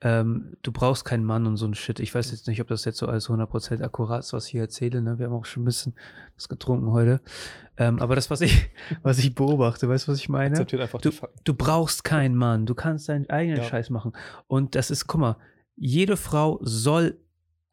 [0.02, 2.00] ähm, du brauchst keinen Mann und so ein Shit.
[2.00, 4.62] Ich weiß jetzt nicht, ob das jetzt so alles 100% akkurat ist, was ich hier
[4.62, 5.02] erzähle.
[5.02, 5.20] Ne?
[5.20, 5.94] Wir haben auch schon ein bisschen
[6.36, 7.20] was getrunken heute.
[7.76, 8.70] Ähm, aber das, was ich,
[9.04, 10.56] was ich beobachte, weißt du, was ich meine?
[10.66, 11.12] Du,
[11.44, 12.66] du brauchst keinen Mann.
[12.66, 13.64] Du kannst deinen eigenen ja.
[13.64, 14.14] Scheiß machen.
[14.48, 15.38] Und das ist, guck mal,
[15.76, 17.18] jede Frau soll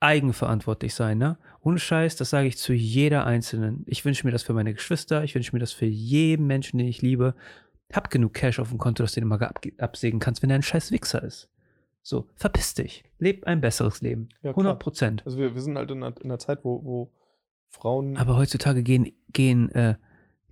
[0.00, 1.38] eigenverantwortlich sein, ne?
[1.60, 3.82] Ohne Scheiß, das sage ich zu jeder Einzelnen.
[3.86, 6.86] Ich wünsche mir das für meine Geschwister, ich wünsche mir das für jeden Menschen, den
[6.86, 7.34] ich liebe.
[7.92, 9.42] Hab genug Cash auf dem Konto, dass du den mal
[9.78, 11.48] absägen kannst, wenn er ein scheiß Wichser ist.
[12.08, 13.02] So, verpiss dich.
[13.18, 14.28] Leb ein besseres Leben.
[14.40, 15.22] Ja, 100 Prozent.
[15.26, 17.10] Also wir, wir sind halt in einer, in einer Zeit, wo, wo
[17.66, 18.16] Frauen.
[18.16, 19.96] Aber heutzutage gehen, gehen, äh,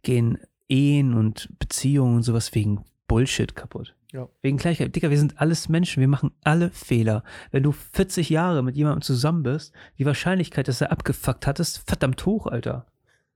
[0.03, 3.95] gehen Ehen und Beziehungen und sowas wegen Bullshit kaputt.
[4.13, 4.29] Ja.
[4.43, 4.97] Wegen Gleichheit.
[4.97, 7.23] Dicker, wir sind alles Menschen, wir machen alle Fehler.
[7.53, 11.89] Wenn du 40 Jahre mit jemandem zusammen bist, die Wahrscheinlichkeit, dass er abgefuckt hat, ist
[11.89, 12.87] verdammt hoch, Alter.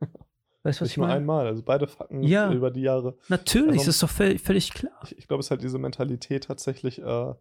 [0.64, 1.12] Weißt du, was Nicht ich meine?
[1.12, 3.16] Nur einmal, also beide fucken ja, über die Jahre.
[3.28, 4.98] Natürlich, also, das ist doch völlig, völlig klar.
[5.04, 7.34] Ich, ich glaube, es ist halt diese Mentalität tatsächlich, äh,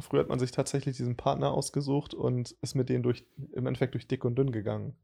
[0.00, 3.94] Früher hat man sich tatsächlich diesen Partner ausgesucht und ist mit denen durch, im Endeffekt
[3.94, 4.94] durch dick und dünn gegangen.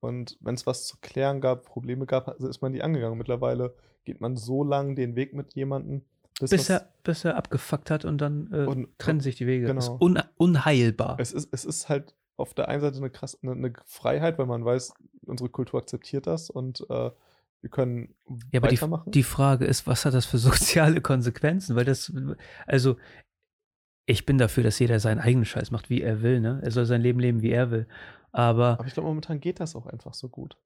[0.00, 3.18] Und wenn es was zu klären gab, Probleme gab, also ist man die angegangen.
[3.18, 6.02] Mittlerweile geht man so lang den Weg mit jemandem,
[6.38, 9.66] bis, bis er, bis er abgefuckt hat und dann äh, und, trennen sich die Wege.
[9.66, 9.76] Genau.
[9.76, 11.16] Das ist un, unheilbar.
[11.18, 14.46] Es ist, es ist halt auf der einen Seite eine, krass, eine, eine Freiheit, weil
[14.46, 14.92] man weiß,
[15.24, 17.10] unsere Kultur akzeptiert das und äh,
[17.62, 18.14] wir können
[18.52, 21.74] ja, aber die, die, Frage ist, was hat das für soziale Konsequenzen?
[21.74, 22.12] Weil das,
[22.66, 22.96] also
[24.06, 26.60] ich bin dafür, dass jeder seinen eigenen Scheiß macht, wie er will, ne?
[26.62, 27.86] Er soll sein Leben leben, wie er will.
[28.32, 28.78] Aber.
[28.78, 30.56] Aber ich glaube, momentan geht das auch einfach so gut.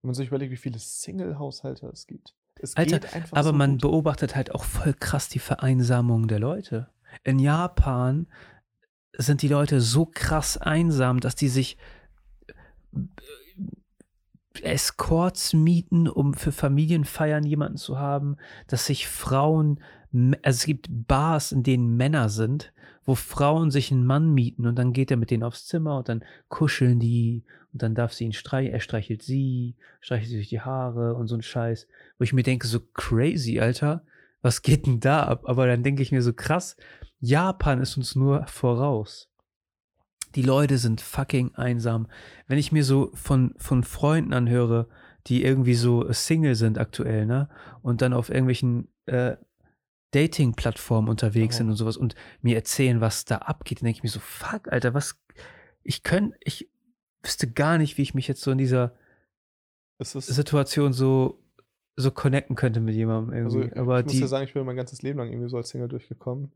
[0.00, 2.36] Wenn man sich überlegt, wie viele Single-Haushalte es gibt.
[2.60, 3.00] Es Alter,
[3.32, 3.82] aber so man gut.
[3.82, 6.88] beobachtet halt auch voll krass die Vereinsamung der Leute.
[7.24, 8.26] In Japan
[9.16, 11.78] sind die Leute so krass einsam, dass die sich
[12.92, 13.02] äh,
[14.62, 18.36] Escorts mieten, um für Familienfeiern jemanden zu haben,
[18.66, 19.80] dass sich Frauen
[20.12, 22.72] also es gibt Bars, in denen Männer sind,
[23.04, 26.08] wo Frauen sich einen Mann mieten und dann geht er mit denen aufs Zimmer und
[26.08, 30.48] dann kuscheln die und dann darf sie ihn streichen, er streichelt sie, streichelt sie durch
[30.48, 31.86] die Haare und so ein Scheiß,
[32.18, 34.02] wo ich mir denke, so crazy, Alter,
[34.42, 35.42] was geht denn da ab?
[35.46, 36.76] Aber dann denke ich mir so krass,
[37.20, 39.28] Japan ist uns nur voraus.
[40.34, 42.06] Die Leute sind fucking einsam.
[42.46, 44.88] Wenn ich mir so von, von Freunden anhöre,
[45.26, 47.48] die irgendwie so Single sind aktuell, ne?
[47.82, 49.36] Und dann auf irgendwelchen äh,
[50.12, 51.58] Dating-Plattformen unterwegs oh.
[51.58, 54.72] sind und sowas und mir erzählen, was da abgeht, dann denke ich mir so, fuck,
[54.72, 55.20] Alter, was,
[55.82, 56.68] ich könnte, ich
[57.22, 58.94] wüsste gar nicht, wie ich mich jetzt so in dieser
[60.00, 61.42] Situation so,
[61.96, 63.70] so connecten könnte mit jemandem irgendwie.
[63.70, 65.56] Also, Aber ich die, muss ja sagen, ich bin mein ganzes Leben lang irgendwie so
[65.56, 66.52] als Single durchgekommen,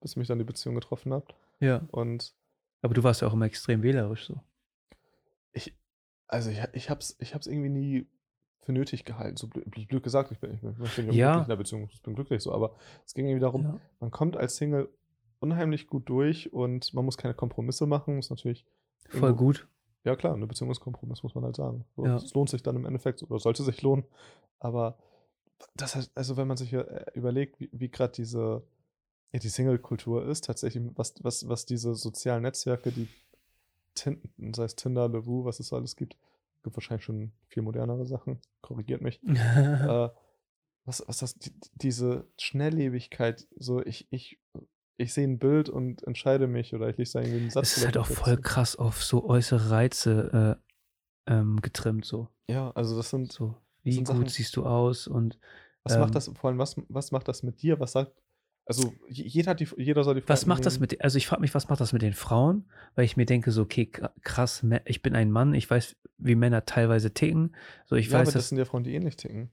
[0.00, 1.34] bis mich dann die Beziehung getroffen hat.
[1.60, 1.86] Ja.
[1.90, 2.34] Und
[2.80, 4.40] aber du warst ja auch immer extrem wählerisch so.
[5.52, 5.74] Ich,
[6.26, 8.06] also ich, ich hab's, ich hab's irgendwie nie
[8.64, 9.36] für nötig gehalten.
[9.36, 11.42] So blöd, blöd gesagt, ich bin, ich bin, ich bin ja.
[11.42, 12.74] in der Beziehung, ich bin glücklich so, aber
[13.06, 13.80] es ging irgendwie darum, ja.
[14.00, 14.88] man kommt als Single
[15.40, 18.64] unheimlich gut durch und man muss keine Kompromisse machen, ist natürlich
[19.08, 19.68] voll gut.
[20.04, 21.84] Ja, klar, eine Beziehung ist Kompromiss, muss man halt sagen.
[21.96, 22.16] So, ja.
[22.16, 24.04] Es lohnt sich dann im Endeffekt, oder sollte sich lohnen,
[24.58, 24.98] aber
[25.76, 28.62] das heißt, also wenn man sich äh, überlegt, wie, wie gerade diese
[29.34, 33.08] ja, die Single-Kultur ist, tatsächlich, was, was, was diese sozialen Netzwerke, die
[33.94, 36.16] Tinten, sei es Tinder, Levu, was es so alles gibt,
[36.64, 39.22] gibt wahrscheinlich schon viel modernere Sachen, korrigiert mich.
[39.26, 40.08] äh,
[40.84, 44.40] was, was das, die, diese Schnelllebigkeit, so ich, ich,
[44.96, 47.68] ich sehe ein Bild und entscheide mich oder ich lese da irgendwie einen Satz.
[47.68, 50.58] Es ist halt auch voll krass auf so äußere Reize
[51.28, 52.28] äh, ähm, getrimmt, so.
[52.48, 53.56] Ja, also das sind so.
[53.82, 55.38] Wie sind gut Sachen, siehst du aus und.
[55.84, 57.78] Was ähm, macht das, vor allem, was, was macht das mit dir?
[57.78, 58.12] Was sagt,
[58.66, 61.42] also jeder, hat die, jeder soll die Frauen Was macht das mit, also ich frage
[61.42, 62.64] mich, was macht das mit den Frauen?
[62.94, 63.90] Weil ich mir denke, so, okay,
[64.22, 67.54] krass, ich bin ein Mann, ich weiß, wie Männer teilweise ticken.
[67.84, 69.50] So, ich ja, weiß, aber das sind ja Frauen, die ähnlich ticken.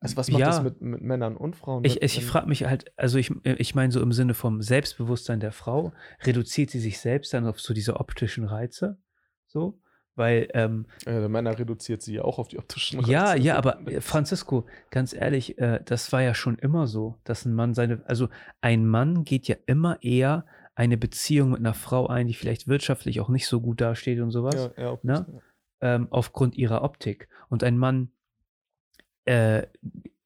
[0.00, 1.84] Also was macht ja, das mit, mit, Männern und Frauen?
[1.84, 5.40] Ich, ich, ich frage mich halt, also ich, ich meine so im Sinne vom Selbstbewusstsein
[5.40, 8.98] der Frau, reduziert sie sich selbst dann auf so diese optischen Reize?
[9.46, 9.80] So?
[10.16, 13.12] Weil, ähm, ja, der Männer reduziert sie ja auch auf die optischen Reize.
[13.12, 17.44] Ja, ja, aber äh, Francisco, ganz ehrlich, äh, das war ja schon immer so, dass
[17.44, 18.28] ein Mann seine, also
[18.62, 23.20] ein Mann geht ja immer eher eine Beziehung mit einer Frau ein, die vielleicht wirtschaftlich
[23.20, 24.70] auch nicht so gut dasteht und sowas.
[24.76, 25.42] Ja, ja, ne?
[25.82, 27.28] Ähm, aufgrund ihrer Optik.
[27.50, 28.10] Und ein Mann
[29.26, 29.66] äh,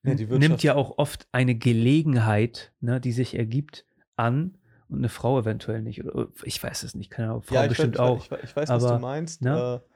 [0.03, 4.57] nimmt ja auch oft eine Gelegenheit, ne, die sich ergibt, an
[4.90, 6.05] und eine Frau eventuell nicht.
[6.05, 7.42] Oder, ich weiß es nicht, keine Ahnung.
[7.42, 8.24] Frau ja, bestimmt weiß, auch.
[8.24, 9.42] Ich, ich, weiß, aber, was du meinst.
[9.42, 9.83] Ne?
[9.83, 9.90] Äh,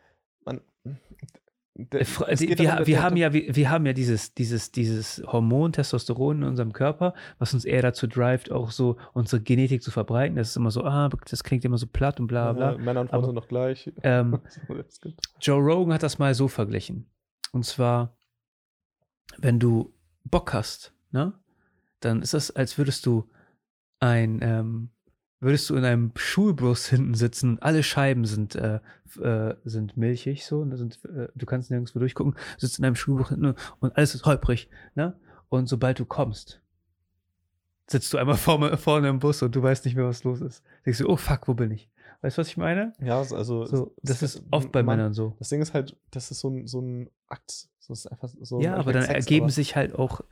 [0.45, 0.61] man,
[1.77, 2.07] De, äh,
[2.39, 6.49] wir, wir, wir haben ja, wir, wir, haben ja dieses, dieses, dieses Hormon Testosteron in
[6.49, 10.37] unserem Körper, was uns eher dazu drivet, auch so unsere Genetik zu verbreiten.
[10.37, 12.73] Das ist immer so, ah, das klingt immer so platt und bla bla.
[12.73, 13.93] Ja, Männer und Frauen sind noch gleich.
[14.05, 14.39] Ähm,
[15.41, 17.11] Joe Rogan hat das mal so verglichen.
[17.51, 18.17] Und zwar,
[19.39, 21.33] wenn du Bock hast, ne,
[21.99, 23.29] dann ist das, als würdest du
[24.05, 24.91] ein, ähm,
[25.41, 28.81] würdest du in einem Schulbus hinten sitzen, alle Scheiben sind, äh,
[29.21, 33.31] äh, sind milchig so, und sind, äh, du kannst nirgendwo durchgucken, sitzt in einem Schulbus
[33.31, 35.17] hinten und alles ist holprig, ne?
[35.49, 36.61] Und sobald du kommst,
[37.87, 40.63] sitzt du einmal vorne, vorne im Bus und du weißt nicht mehr, was los ist.
[40.85, 41.91] Denkst du, oh fuck, wo bin ich?
[42.21, 42.95] Weißt du, was ich meine?
[43.01, 43.67] Ja, also.
[43.67, 45.35] So, das ist oft bei man, Männern so.
[45.39, 47.69] Das Ding ist halt, das ist so ein, so ein Akt.
[47.81, 50.23] Das ist einfach so ja, aber dann ergeben aber sich halt auch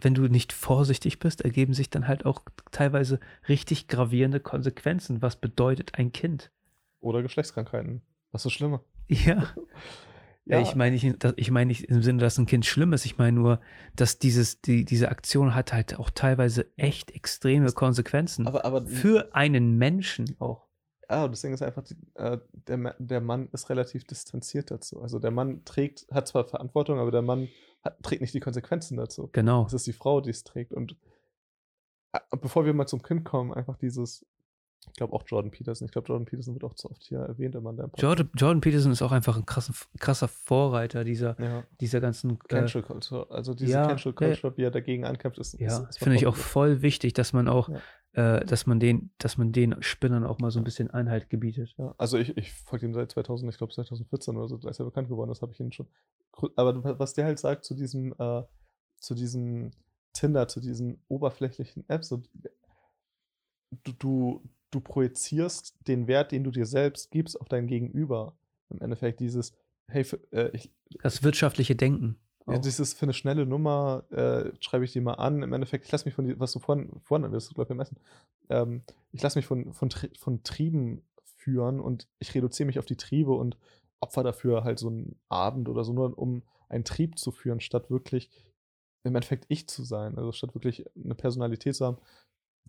[0.00, 5.22] wenn du nicht vorsichtig bist, ergeben sich dann halt auch teilweise richtig gravierende Konsequenzen.
[5.22, 6.50] Was bedeutet ein Kind?
[7.00, 8.02] Oder Geschlechtskrankheiten.
[8.32, 8.82] Was ist schlimmer?
[9.06, 9.54] Ja.
[10.46, 10.60] ja.
[10.62, 13.04] Ich meine nicht, ich meine nicht im Sinne, dass ein Kind schlimm ist.
[13.04, 13.60] Ich meine nur,
[13.96, 18.46] dass dieses, die, diese Aktion hat halt auch teilweise echt extreme Konsequenzen.
[18.46, 20.66] Aber, aber für einen Menschen auch.
[21.08, 25.02] Ja, das Ding ist einfach, äh, der, der Mann ist relativ distanziert dazu.
[25.02, 27.48] Also der Mann trägt, hat zwar Verantwortung, aber der Mann
[27.82, 29.28] hat, trägt nicht die Konsequenzen dazu.
[29.32, 29.66] Genau.
[29.66, 30.72] Es ist die Frau, die es trägt.
[30.72, 30.96] Und
[32.12, 34.24] äh, bevor wir mal zum Kind kommen, einfach dieses,
[34.86, 35.86] ich glaube auch Jordan Peterson.
[35.86, 38.60] Ich glaube, Jordan Peterson wird auch zu oft hier erwähnt immer in deinem Jordan, Jordan
[38.60, 41.64] Peterson ist auch einfach ein krasser, krasser Vorreiter dieser, ja.
[41.80, 43.30] dieser ganzen äh, Cancel Culture.
[43.30, 44.56] Also diese ja, Cancel Culture, ja.
[44.56, 45.58] wie er dagegen ankämpft, ist.
[45.60, 47.68] Ja, finde ich auch voll wichtig, dass man auch
[48.14, 51.74] äh, dass man den, dass man den Spinnern auch mal so ein bisschen Einhalt gebietet.
[51.78, 54.84] Ja, also ich, ich folge ihm seit 2000, ich glaube 2014 oder so, als er
[54.84, 55.88] bekannt geworden ist, habe ich ihn schon.
[56.56, 58.42] Aber was der halt sagt zu diesem, äh,
[59.00, 59.72] zu diesem
[60.12, 62.22] Tinder, zu diesen oberflächlichen Apps, so,
[63.82, 68.36] du, du, du projizierst den Wert, den du dir selbst gibst, auf dein Gegenüber.
[68.70, 69.52] Im Endeffekt dieses,
[69.88, 70.70] hey, äh, ich,
[71.02, 72.16] das wirtschaftliche Denken.
[72.46, 75.42] Ja, das ist für eine schnelle Nummer, äh, schreibe ich die mal an.
[75.42, 77.96] Im Endeffekt, ich lasse mich von, was du vorhin, vorhin das glaube ich, Essen,
[78.50, 81.02] ähm, ich lasse mich von, von, von Trieben
[81.36, 83.56] führen und ich reduziere mich auf die Triebe und
[84.00, 87.90] opfer dafür halt so einen Abend oder so, nur um einen Trieb zu führen, statt
[87.90, 88.30] wirklich
[89.04, 90.16] im Endeffekt ich zu sein.
[90.18, 91.98] Also statt wirklich eine Personalität zu haben,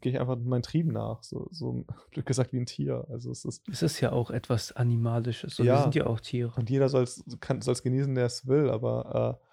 [0.01, 1.23] gehe ich einfach meinen Trieben nach.
[1.23, 1.85] So, so
[2.25, 3.05] gesagt wie ein Tier.
[3.09, 3.67] Also es ist.
[3.69, 5.59] Es ist ja auch etwas Animalisches.
[5.59, 6.53] Und ja, wir sind ja auch Tiere.
[6.55, 9.44] Und jeder soll es genießen, der es will, aber äh,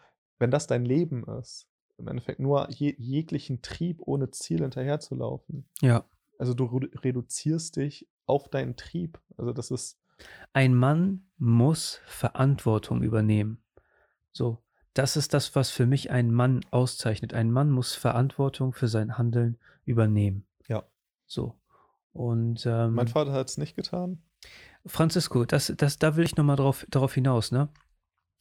[0.42, 5.68] wenn das dein Leben ist, im Endeffekt nur je, jeglichen Trieb ohne Ziel hinterherzulaufen.
[5.81, 6.05] Ja.
[6.37, 9.20] Also du reduzierst dich auf deinen Trieb.
[9.37, 10.00] Also das ist.
[10.52, 13.62] Ein Mann muss Verantwortung übernehmen.
[14.33, 14.59] So,
[14.94, 17.35] das ist das, was für mich einen Mann auszeichnet.
[17.35, 20.44] Ein Mann muss Verantwortung für sein Handeln übernehmen.
[20.66, 20.83] Ja.
[21.26, 21.55] So.
[22.12, 24.20] Und ähm, mein Vater hat es nicht getan.
[24.85, 27.68] Francisco, das, das, da will ich nochmal drauf, darauf hinaus, ne?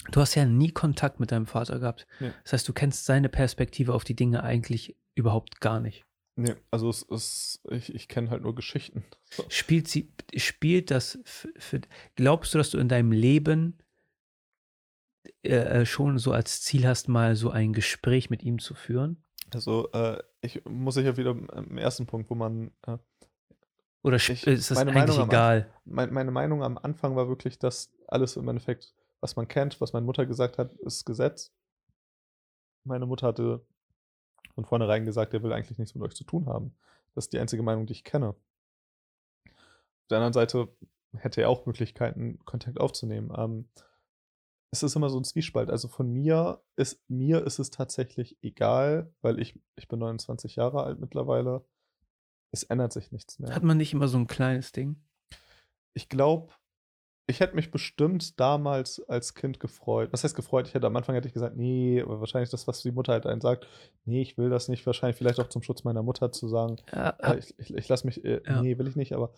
[0.10, 2.08] Du hast ja nie Kontakt mit deinem Vater gehabt.
[2.20, 2.32] Nee.
[2.44, 6.06] Das heißt, du kennst seine Perspektive auf die Dinge eigentlich überhaupt gar nicht.
[6.36, 9.04] Nee, also es ist, ich, ich kenne halt nur Geschichten.
[9.30, 9.44] So.
[9.50, 11.82] Spielt sie, spielt das für,
[12.16, 13.78] glaubst du, dass du in deinem Leben
[15.44, 19.24] äh, äh, schon so als Ziel hast, mal so ein Gespräch mit ihm zu führen?
[19.54, 22.98] Also, äh, ich muss ich ja wieder im ersten Punkt, wo man äh,
[24.04, 25.70] oder ich, ist das eigentlich Meinung egal?
[25.86, 29.80] Am, meine, meine Meinung am Anfang war wirklich, dass alles im Endeffekt was man kennt,
[29.80, 31.54] was meine Mutter gesagt hat, ist Gesetz.
[32.84, 33.66] Meine Mutter hatte
[34.56, 36.76] von vornherein gesagt, er will eigentlich nichts mit euch zu tun haben.
[37.14, 38.30] Das ist die einzige Meinung, die ich kenne.
[38.30, 40.68] Auf der anderen Seite
[41.16, 43.32] hätte er auch Möglichkeiten, Kontakt aufzunehmen.
[43.38, 43.70] Ähm,
[44.72, 45.70] es ist immer so ein Zwiespalt.
[45.70, 50.84] Also von mir ist, mir ist es tatsächlich egal, weil ich, ich bin 29 Jahre
[50.84, 51.66] alt mittlerweile.
[52.52, 53.54] Es ändert sich nichts mehr.
[53.54, 55.02] Hat man nicht immer so ein kleines Ding?
[55.94, 56.54] Ich glaube,
[57.32, 60.12] ich hätte mich bestimmt damals als Kind gefreut.
[60.12, 60.68] Was heißt gefreut?
[60.68, 63.26] Ich hätte am Anfang hätte ich gesagt, nee, aber wahrscheinlich das, was die Mutter halt
[63.26, 63.68] einen sagt,
[64.06, 67.10] nee, ich will das nicht, wahrscheinlich vielleicht auch zum Schutz meiner Mutter zu sagen, ja,
[67.22, 68.62] äh, ich, ich, ich lasse mich, äh, ja.
[68.62, 69.32] nee, will ich nicht, aber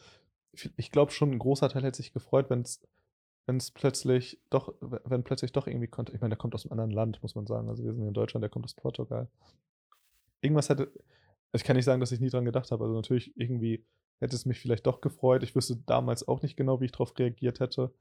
[0.51, 2.82] ich, glaube schon, ein großer Teil hätte sich gefreut, wenn es
[3.45, 6.79] wenn es plötzlich doch, wenn plötzlich doch irgendwie konnte, ich meine, der kommt aus einem
[6.79, 7.67] anderen Land, muss man sagen.
[7.67, 9.27] Also wir sind in Deutschland, der kommt aus Portugal.
[10.39, 10.89] Irgendwas hätte,
[11.54, 12.84] ich kann nicht sagen, dass ich nie dran gedacht habe.
[12.84, 13.86] Also natürlich irgendwie
[14.20, 15.44] hätte es mich vielleicht doch gefreut.
[15.44, 17.94] Ich wüsste damals auch nicht genau, wie ich darauf reagiert hätte.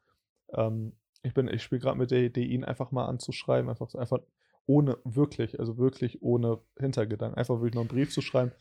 [0.52, 4.20] Ähm, ich bin, ich spiele gerade mit der Idee, ihn einfach mal anzuschreiben, einfach, einfach
[4.66, 8.52] ohne wirklich, also wirklich ohne Hintergedanken, einfach wirklich noch einen Brief zu schreiben,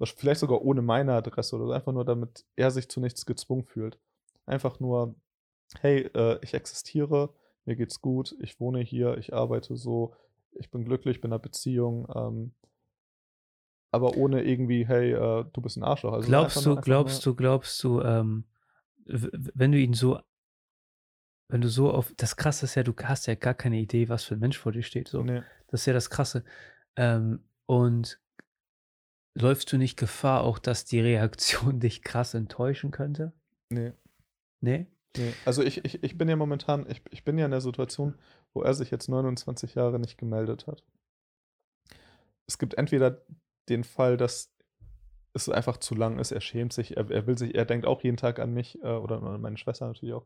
[0.00, 3.98] vielleicht sogar ohne meine Adresse oder einfach nur, damit er sich zu nichts gezwungen fühlt.
[4.46, 5.14] Einfach nur,
[5.80, 7.34] hey, äh, ich existiere,
[7.64, 10.14] mir geht's gut, ich wohne hier, ich arbeite so,
[10.52, 12.52] ich bin glücklich, bin in einer Beziehung, ähm,
[13.90, 16.12] aber ohne irgendwie, hey, äh, du bist ein Arschloch.
[16.12, 18.44] Also glaubst du, glaubst du, glaubst du, ähm,
[19.06, 20.20] wenn du ihn so,
[21.48, 24.24] wenn du so auf, das Krasse ist ja, du hast ja gar keine Idee, was
[24.24, 25.08] für ein Mensch vor dir steht.
[25.08, 25.22] So.
[25.22, 25.42] Nee.
[25.68, 26.44] Das ist ja das Krasse.
[26.96, 28.20] Ähm, und
[29.34, 33.32] läufst du nicht Gefahr auch, dass die Reaktion dich krass enttäuschen könnte?
[33.70, 33.92] Nee.
[34.60, 34.86] Nee?
[35.16, 35.32] Nee.
[35.46, 38.14] Also ich, ich, ich bin ja momentan, ich, ich bin ja in der Situation,
[38.52, 40.82] wo er sich jetzt 29 Jahre nicht gemeldet hat.
[42.46, 43.22] Es gibt entweder
[43.68, 44.52] den Fall, dass
[45.34, 48.02] es einfach zu lang ist, er schämt sich, er, er will sich, er denkt auch
[48.02, 50.24] jeden Tag an mich äh, oder an meine Schwester natürlich auch.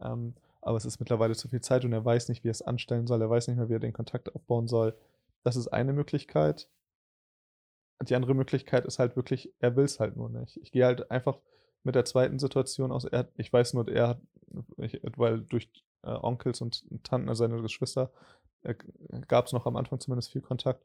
[0.00, 2.62] Ähm, aber es ist mittlerweile zu viel Zeit und er weiß nicht, wie er es
[2.62, 4.94] anstellen soll, er weiß nicht mehr, wie er den Kontakt aufbauen soll.
[5.44, 6.68] Das ist eine Möglichkeit.
[8.02, 10.56] Die andere Möglichkeit ist halt wirklich, er will es halt nur nicht.
[10.58, 11.38] Ich gehe halt einfach
[11.84, 13.04] mit der zweiten Situation aus.
[13.04, 14.20] Er, ich weiß nur, er hat,
[14.78, 15.70] ich, weil durch
[16.02, 18.10] äh, Onkels und Tanten, also seine Geschwister,
[18.62, 18.74] äh,
[19.26, 20.84] gab es noch am Anfang zumindest viel Kontakt.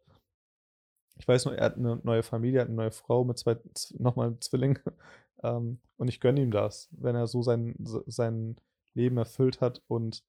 [1.16, 3.58] Ich weiß nur, er hat eine neue Familie, hat eine neue Frau mit zwei,
[3.98, 4.80] nochmal Zwillingen.
[5.46, 8.56] Ähm, und ich gönne ihm das, wenn er so sein, sein
[8.94, 10.24] Leben erfüllt hat und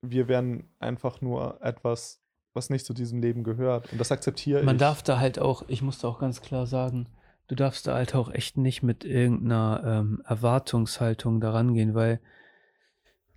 [0.00, 2.22] wir werden einfach nur etwas,
[2.54, 3.90] was nicht zu diesem Leben gehört.
[3.92, 4.66] Und das akzeptiere Man ich.
[4.66, 7.08] Man darf da halt auch, ich muss da auch ganz klar sagen,
[7.48, 12.20] du darfst da halt auch echt nicht mit irgendeiner ähm, Erwartungshaltung daran gehen, weil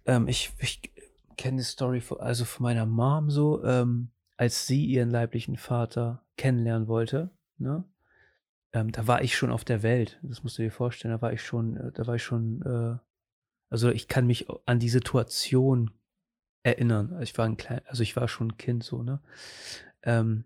[0.05, 0.81] ähm, ich, ich
[1.37, 6.23] kenne die Story von, also von meiner Mom so, ähm, als sie ihren leiblichen Vater
[6.37, 7.83] kennenlernen wollte, ne?
[8.71, 10.17] Ähm, da war ich schon auf der Welt.
[10.23, 11.13] Das musst du dir vorstellen.
[11.13, 12.97] Da war ich schon, äh, da war ich schon, äh,
[13.69, 15.91] also ich kann mich an die Situation
[16.63, 17.11] erinnern.
[17.11, 19.19] Also ich war ein klein, also ich war schon ein Kind so, ne?
[20.03, 20.45] Ähm,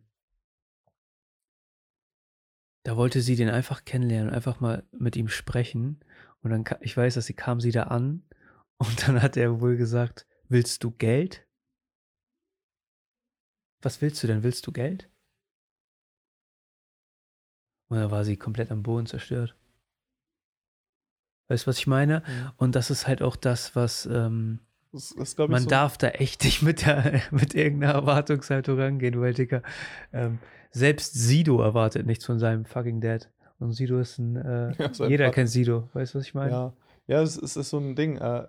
[2.81, 5.99] da wollte sie den einfach kennenlernen, einfach mal mit ihm sprechen.
[6.41, 8.23] Und dann, ich weiß, dass sie kam sie da an
[8.77, 11.45] und dann hat er wohl gesagt, willst du Geld?
[13.83, 14.43] Was willst du denn?
[14.43, 15.09] Willst du Geld?
[17.89, 19.55] Und da war sie komplett am Boden zerstört.
[21.49, 22.23] Weißt du, was ich meine?
[22.57, 24.59] Und das ist halt auch das, was ähm,
[24.93, 25.69] das, das man so.
[25.69, 29.61] darf da echt nicht mit, der, mit irgendeiner Erwartungshaltung rangehen, weil, Digga,
[30.13, 30.39] ähm,
[30.71, 33.29] selbst Sido erwartet nichts von seinem fucking Dad.
[33.59, 35.31] Und Sido ist ein, äh, ja, jeder Vater.
[35.31, 36.51] kennt Sido, weißt du, was ich meine?
[36.51, 36.73] Ja,
[37.07, 38.17] ja es, es ist so ein Ding.
[38.17, 38.47] Äh,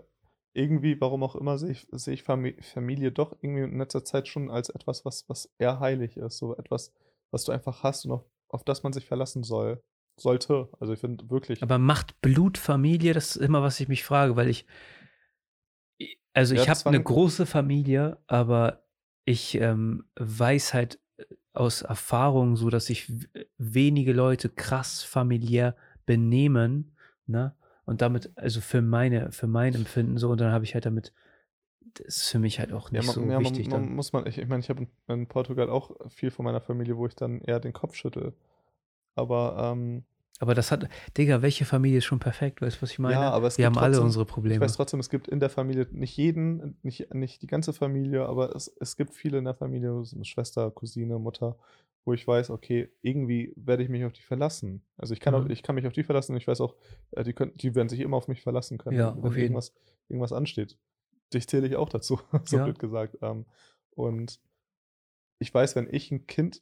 [0.55, 4.51] irgendwie, warum auch immer, sehe ich, sehe ich Familie doch irgendwie in letzter Zeit schon
[4.51, 6.39] als etwas, was, was eher heilig ist.
[6.39, 6.93] So etwas,
[7.31, 9.83] was du einfach hast und auf, auf das man sich verlassen soll.
[10.17, 10.69] Sollte.
[10.79, 11.61] Also ich finde wirklich.
[11.61, 13.15] Aber macht Blut Familie?
[13.15, 14.65] Das ist immer, was ich mich frage, weil ich.
[16.33, 18.85] Also ja, ich habe eine große Familie, aber
[19.25, 21.01] ich ähm, weiß halt
[21.53, 23.13] aus Erfahrung so, dass sich
[23.59, 27.57] wenige Leute krass familiär benehmen, ne?
[27.87, 31.13] Und damit, also für meine, für mein Empfinden so, und dann habe ich halt damit,
[31.95, 33.69] das ist für mich halt auch nicht ja, man, so ja, wichtig.
[33.69, 36.61] Man, man muss man, ich, ich meine, ich habe in Portugal auch viel von meiner
[36.61, 38.35] Familie, wo ich dann eher den Kopf schüttel.
[39.15, 40.05] Aber ähm,
[40.41, 42.61] aber das hat, Digga, welche Familie ist schon perfekt?
[42.61, 43.15] Weißt du, was ich meine?
[43.15, 44.57] Ja, aber es Wir haben trotzdem, alle unsere Probleme.
[44.57, 48.27] Ich weiß trotzdem, es gibt in der Familie nicht jeden, nicht, nicht die ganze Familie,
[48.27, 51.57] aber es, es gibt viele in der Familie, Schwester, Cousine, Mutter,
[52.05, 54.83] wo ich weiß, okay, irgendwie werde ich mich auf die verlassen.
[54.97, 55.47] Also ich kann, mhm.
[55.47, 56.75] auch, ich kann mich auf die verlassen und ich weiß auch,
[57.13, 59.73] äh, die, können, die werden sich immer auf mich verlassen können, ja, wenn irgendwas,
[60.09, 60.77] irgendwas ansteht.
[61.33, 62.65] Dich zähle ich auch dazu, so ja.
[62.65, 63.19] blöd gesagt.
[63.23, 63.47] Ähm,
[63.91, 64.41] und
[65.39, 66.61] ich weiß, wenn ich ein Kind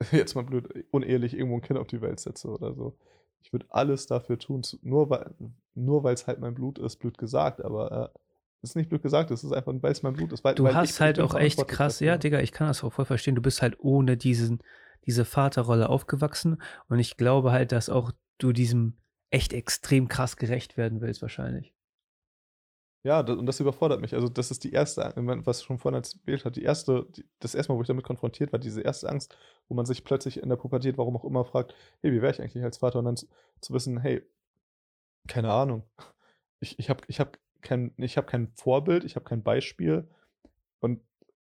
[0.12, 2.96] jetzt mal blöd, unehelich irgendwo ein Kind auf die Welt setze oder so.
[3.42, 5.30] Ich würde alles dafür tun, nur weil
[5.74, 8.18] nur es halt mein Blut ist, blöd gesagt, aber äh,
[8.62, 10.42] es ist nicht blöd gesagt, es ist einfach, weil es mein Blut ist.
[10.42, 13.04] Weil, du weil hast halt auch echt krass, ja, Digga, ich kann das auch voll
[13.04, 13.36] verstehen.
[13.36, 14.60] Du bist halt ohne diesen,
[15.06, 18.94] diese Vaterrolle aufgewachsen und ich glaube halt, dass auch du diesem
[19.30, 21.72] echt extrem krass gerecht werden willst, wahrscheinlich.
[23.04, 24.14] Ja, das, und das überfordert mich.
[24.14, 27.72] Also, das ist die erste, was schon vorhin erzählt hat, die erste, die, das erste
[27.72, 29.36] Mal, wo ich damit konfrontiert war, diese erste Angst,
[29.68, 32.40] wo man sich plötzlich in der Pubertät, warum auch immer, fragt, hey, wie wäre ich
[32.40, 32.98] eigentlich als Vater?
[32.98, 33.26] Und dann zu,
[33.60, 34.22] zu wissen, hey,
[35.28, 35.84] keine Ahnung.
[36.60, 40.08] Ich, ich habe ich hab kein, hab kein Vorbild, ich habe kein Beispiel.
[40.80, 41.00] Und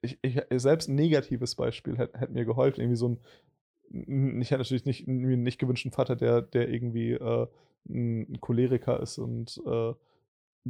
[0.02, 2.80] ich, ich, selbst ein negatives Beispiel hätte hätt mir geholfen.
[2.80, 7.46] Irgendwie so ein, ich hätte natürlich nicht, einen nicht gewünschten Vater, der, der irgendwie äh,
[7.88, 9.92] ein Choleriker ist und äh,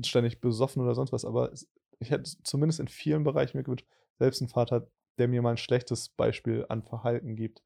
[0.05, 1.53] ständig besoffen oder sonst was, aber
[1.99, 3.86] ich hätte zumindest in vielen Bereichen mir gewünscht,
[4.18, 4.88] selbst einen Vater,
[5.18, 7.62] der mir mal ein schlechtes Beispiel an Verhalten gibt.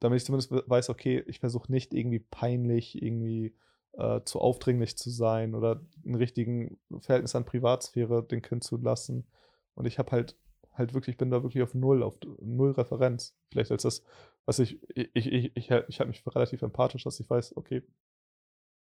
[0.00, 3.54] Damit ich zumindest weiß, okay, ich versuche nicht irgendwie peinlich, irgendwie
[3.92, 9.26] äh, zu aufdringlich zu sein oder ein richtigen Verhältnis an Privatsphäre den Kind zu lassen.
[9.74, 10.36] Und ich habe halt
[10.80, 13.36] halt wirklich, bin da wirklich auf null, auf null Referenz.
[13.50, 14.02] Vielleicht als das,
[14.46, 17.82] was ich, ich, ich, ich, ich, habe mich relativ empathisch, dass ich weiß, okay,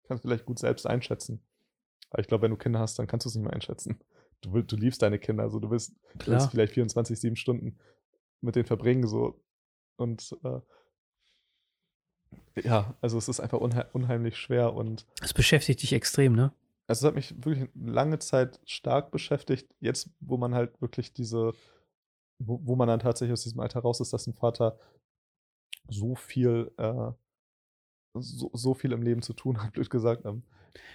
[0.05, 1.43] kannst vielleicht gut selbst einschätzen.
[2.15, 3.99] Aber ich glaube, wenn du Kinder hast, dann kannst du es nicht mehr einschätzen.
[4.41, 7.77] Du, du liebst deine Kinder, also du willst, du willst vielleicht 24, 7 Stunden
[8.41, 9.43] mit denen verbringen, so.
[9.97, 10.61] Und äh,
[12.63, 15.07] ja, also es ist einfach unhe unheimlich schwer und.
[15.23, 16.53] Es beschäftigt dich extrem, ne?
[16.87, 19.75] Also es hat mich wirklich lange Zeit stark beschäftigt.
[19.81, 21.53] Jetzt, wo man halt wirklich diese,
[22.39, 24.79] wo, wo man dann tatsächlich aus diesem Alter raus ist, dass ein Vater
[25.89, 27.11] so viel, äh,
[28.15, 30.25] so, so viel im Leben zu tun hat, blöd gesagt.
[30.27, 30.45] Ähm,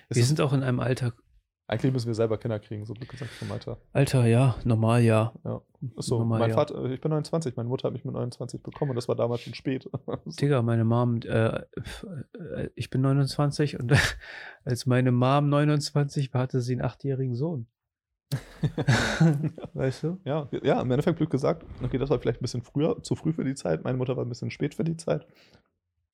[0.09, 1.13] wir sind auch in einem Alter
[1.69, 3.77] eigentlich müssen wir selber Kinder kriegen, so blöd gesagt vom Alter.
[3.93, 5.33] Alter, ja, normal ja.
[5.45, 5.61] Ja.
[5.97, 6.55] So, normal, mein ja.
[6.55, 9.41] Vater, ich bin 29, meine Mutter hat mich mit 29 bekommen und das war damals
[9.41, 9.87] schon spät.
[10.25, 13.93] Digga, meine Mom, äh, äh ich bin 29 und
[14.63, 17.67] als meine Mom 29 war, hatte sie einen achtjährigen Sohn.
[19.73, 20.19] weißt du?
[20.25, 23.31] Ja, ja, im Endeffekt blöd gesagt, okay, das war vielleicht ein bisschen früher, zu früh
[23.31, 23.83] für die Zeit.
[23.83, 25.27] Meine Mutter war ein bisschen spät für die Zeit.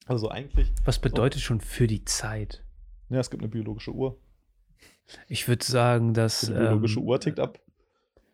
[0.06, 0.74] Also eigentlich.
[0.84, 1.46] Was bedeutet so.
[1.46, 2.65] schon für die Zeit?
[3.10, 4.18] Ja, es gibt eine biologische Uhr.
[5.28, 6.42] Ich würde sagen, dass.
[6.42, 7.60] Die biologische ähm, Uhr tickt ab.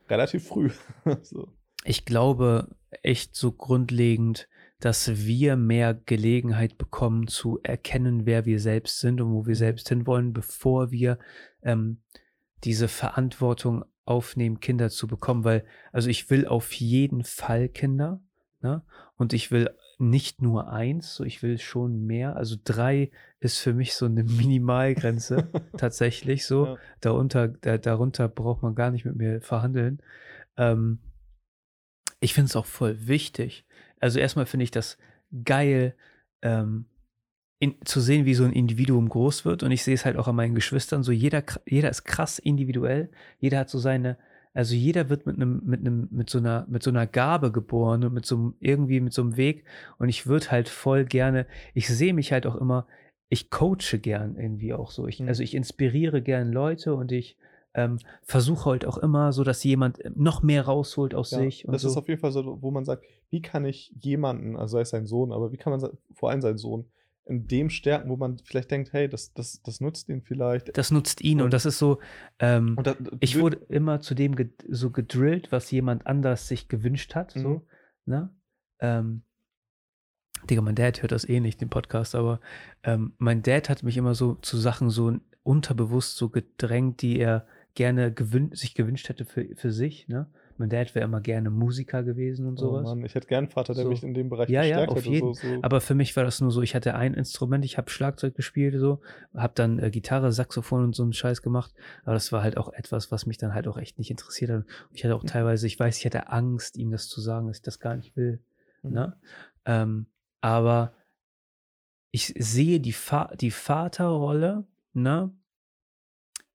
[0.10, 0.70] Relativ früh.
[1.22, 1.48] so.
[1.84, 2.70] Ich glaube
[3.02, 4.48] echt so grundlegend,
[4.80, 9.60] dass wir mehr Gelegenheit bekommen zu erkennen, wer wir selbst sind und wo wir mhm.
[9.60, 11.20] selbst hinwollen, bevor wir
[11.62, 12.02] ähm,
[12.64, 15.44] diese Verantwortung aufnehmen, Kinder zu bekommen.
[15.44, 18.22] Weil, also ich will auf jeden Fall Kinder.
[18.62, 18.84] Ne?
[19.18, 19.70] Und ich will
[20.02, 22.36] nicht nur eins, so ich will schon mehr.
[22.36, 26.66] Also drei ist für mich so eine Minimalgrenze tatsächlich so.
[26.66, 26.78] Ja.
[27.00, 30.02] Darunter, da, darunter braucht man gar nicht mit mir verhandeln.
[30.58, 31.00] Ähm,
[32.20, 33.66] ich finde es auch voll wichtig.
[34.00, 34.98] Also erstmal finde ich das
[35.44, 35.96] geil,
[36.42, 36.86] ähm,
[37.60, 39.62] in, zu sehen, wie so ein Individuum groß wird.
[39.62, 41.04] Und ich sehe es halt auch an meinen Geschwistern.
[41.04, 43.12] So jeder, jeder ist krass individuell.
[43.40, 44.18] Jeder hat so seine,
[44.54, 48.04] also jeder wird mit einem, mit einem, mit so einer, mit so einer Gabe geboren
[48.04, 49.64] und mit so einem, irgendwie mit so einem Weg.
[49.98, 52.86] Und ich würde halt voll gerne, ich sehe mich halt auch immer,
[53.30, 55.08] ich coache gern irgendwie auch so.
[55.08, 55.30] Ich, mhm.
[55.30, 57.38] Also ich inspiriere gern Leute und ich
[57.74, 61.66] ähm, versuche halt auch immer so, dass jemand noch mehr rausholt aus ja, sich.
[61.68, 61.88] das so.
[61.88, 64.90] ist auf jeden Fall so, wo man sagt, wie kann ich jemanden, also sei es
[64.90, 66.86] sein Sohn, aber wie kann man vor allem seinen Sohn
[67.26, 70.76] in dem stärken, wo man vielleicht denkt, hey, das, das, das nutzt ihn vielleicht.
[70.78, 72.00] Das nutzt ihn und, und das ist so,
[72.40, 77.16] ähm, da, ich wurde immer zu dem ged so gedrillt, was jemand anders sich gewünscht
[77.16, 77.36] hat.
[77.36, 77.42] Mhm.
[77.42, 77.68] So,
[78.06, 78.36] ne?
[78.80, 79.24] Ähm,
[80.50, 82.40] Digga, mein Dad hört das eh nicht, den Podcast, aber
[82.84, 87.46] ähm, mein Dad hat mich immer so zu Sachen so unterbewusst so gedrängt, die er
[87.76, 90.28] gerne gewün sich gewünscht hätte für, für sich, ne?
[90.62, 92.84] Mein Dad wäre immer gerne Musiker gewesen und oh sowas.
[92.84, 93.90] Mann, ich hätte gern einen Vater, der so.
[93.90, 95.10] mich in dem Bereich ja, ja, auf hätte.
[95.10, 95.34] Jeden.
[95.34, 95.60] So, so.
[95.64, 98.76] Aber für mich war das nur so, ich hatte ein Instrument, ich habe Schlagzeug gespielt,
[98.80, 99.02] so,
[99.36, 101.74] habe dann äh, Gitarre, Saxophon und so einen Scheiß gemacht.
[102.04, 104.58] Aber das war halt auch etwas, was mich dann halt auch echt nicht interessiert hat.
[104.60, 107.58] Und ich hatte auch teilweise, ich weiß, ich hatte Angst, ihm das zu sagen, dass
[107.58, 108.40] ich das gar nicht will.
[108.84, 108.92] Mhm.
[108.92, 109.18] Ne?
[109.66, 110.06] Ähm,
[110.42, 110.94] aber
[112.12, 115.32] ich sehe die, Fa die Vaterrolle, ne?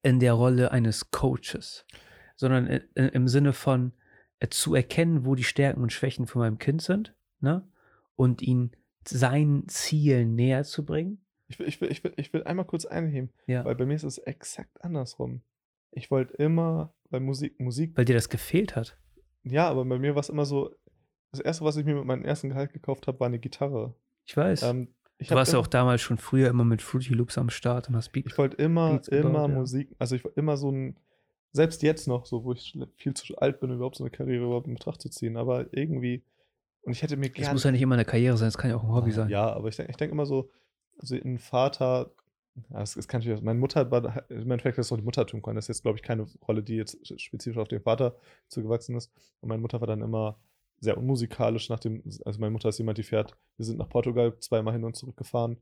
[0.06, 1.84] in der Rolle eines Coaches,
[2.36, 3.92] sondern im Sinne von
[4.40, 7.66] äh, zu erkennen, wo die Stärken und Schwächen von meinem Kind sind, ne?
[8.14, 8.72] Und ihn
[9.06, 11.24] seinen Zielen näher zu bringen.
[11.48, 13.64] Ich will, ich will, ich will, ich will einmal kurz einheben, ja.
[13.64, 15.42] weil bei mir ist es exakt andersrum.
[15.92, 17.96] Ich wollte immer bei Musik, Musik.
[17.96, 18.98] Weil dir das gefehlt hat.
[19.44, 20.74] Ja, aber bei mir war es immer so,
[21.30, 23.94] das erste, was ich mir mit meinem ersten Gehalt gekauft habe, war eine Gitarre.
[24.24, 24.64] Ich weiß.
[24.64, 27.88] Ähm, ich du warst ja auch damals schon früher immer mit Fruity Loops am Start
[27.88, 28.26] und hast Beat.
[28.26, 29.96] Ich wollte immer, Beats immer gebaut, Musik, ja.
[29.98, 30.96] also ich wollte immer so ein,
[31.56, 34.68] selbst jetzt noch, so wo ich viel zu alt bin, überhaupt so eine Karriere überhaupt
[34.68, 36.22] in Betracht zu ziehen, aber irgendwie,
[36.82, 37.48] und ich hätte mir gerne.
[37.48, 39.28] Es muss ja nicht immer eine Karriere sein, es kann ja auch ein Hobby sein.
[39.28, 40.50] Ja, aber ich denke ich denk immer so,
[40.98, 42.12] also ein Vater,
[42.70, 45.56] das, das kann ich, meine Mutter war, im Endeffekt ist auch die Mutter tun können,
[45.56, 48.16] das ist jetzt, glaube ich, keine Rolle, die jetzt spezifisch auf den Vater
[48.48, 49.10] zugewachsen ist.
[49.40, 50.38] Und meine Mutter war dann immer
[50.78, 54.38] sehr unmusikalisch nach dem, also meine Mutter ist jemand, die fährt, wir sind nach Portugal
[54.40, 55.56] zweimal hin und zurück gefahren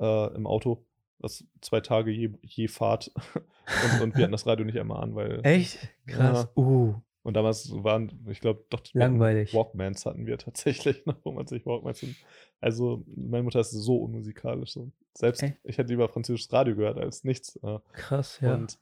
[0.00, 0.84] äh, im Auto.
[1.18, 3.10] Das zwei Tage je, je Fahrt.
[3.34, 5.40] und, und, wir hatten das Radio nicht einmal an, weil.
[5.44, 5.78] Echt?
[6.06, 6.48] Krass.
[6.56, 6.94] Ja, uh.
[7.22, 9.52] Und damals waren, ich glaube, doch Langweilig.
[9.52, 12.14] Walkmans hatten wir tatsächlich, noch, wo man sich Walkmans hin.
[12.60, 14.72] Also, meine Mutter ist so unmusikalisch.
[14.72, 14.92] So.
[15.14, 15.56] Selbst Echt?
[15.64, 17.58] ich hätte lieber französisches Radio gehört als nichts.
[17.92, 18.54] Krass, ja.
[18.54, 18.78] Und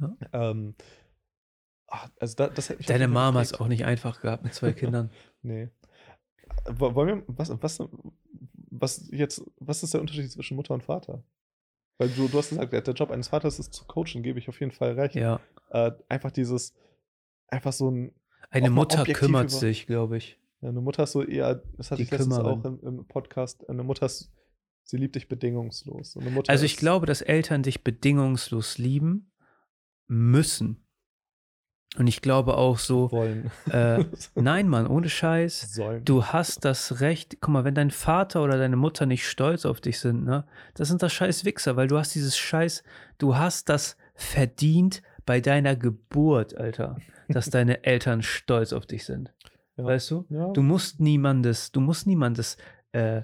[0.00, 0.16] ja.
[0.32, 0.74] Ähm,
[1.94, 5.10] Ach, also da, das hätte Deine Mama es auch nicht einfach gehabt mit zwei Kindern.
[5.42, 5.68] nee.
[6.64, 7.82] Wollen wir, was, was,
[8.70, 11.22] was jetzt, was ist der Unterschied zwischen Mutter und Vater?
[11.98, 14.58] Weil du, du hast gesagt, der Job eines Vaters ist zu coachen, gebe ich auf
[14.60, 15.14] jeden Fall recht.
[15.14, 15.40] Ja.
[15.70, 16.74] Äh, einfach dieses,
[17.48, 18.12] einfach so ein.
[18.50, 20.38] Eine Mutter kümmert über, sich, glaube ich.
[20.60, 23.68] Ja, eine Mutter ist so eher, das hatte Die ich letztens auch im, im, Podcast,
[23.68, 24.32] eine Mutter ist
[24.84, 26.16] sie liebt dich bedingungslos.
[26.48, 29.32] also ich glaube, dass Eltern dich bedingungslos lieben
[30.06, 30.81] müssen.
[31.98, 33.10] Und ich glaube auch so.
[33.70, 35.74] Äh, nein, Mann, ohne Scheiß.
[35.74, 36.04] Sollen.
[36.04, 37.38] Du hast das Recht.
[37.40, 40.88] Guck mal, wenn dein Vater oder deine Mutter nicht stolz auf dich sind, ne, das
[40.88, 42.82] sind das scheiß Wichser, weil du hast dieses Scheiß,
[43.18, 46.96] du hast das verdient bei deiner Geburt, Alter,
[47.28, 49.32] dass deine Eltern stolz auf dich sind.
[49.76, 49.84] Ja.
[49.84, 50.24] Weißt du?
[50.30, 50.48] Ja.
[50.48, 52.56] Du musst niemandes, du musst niemandes
[52.92, 53.22] äh,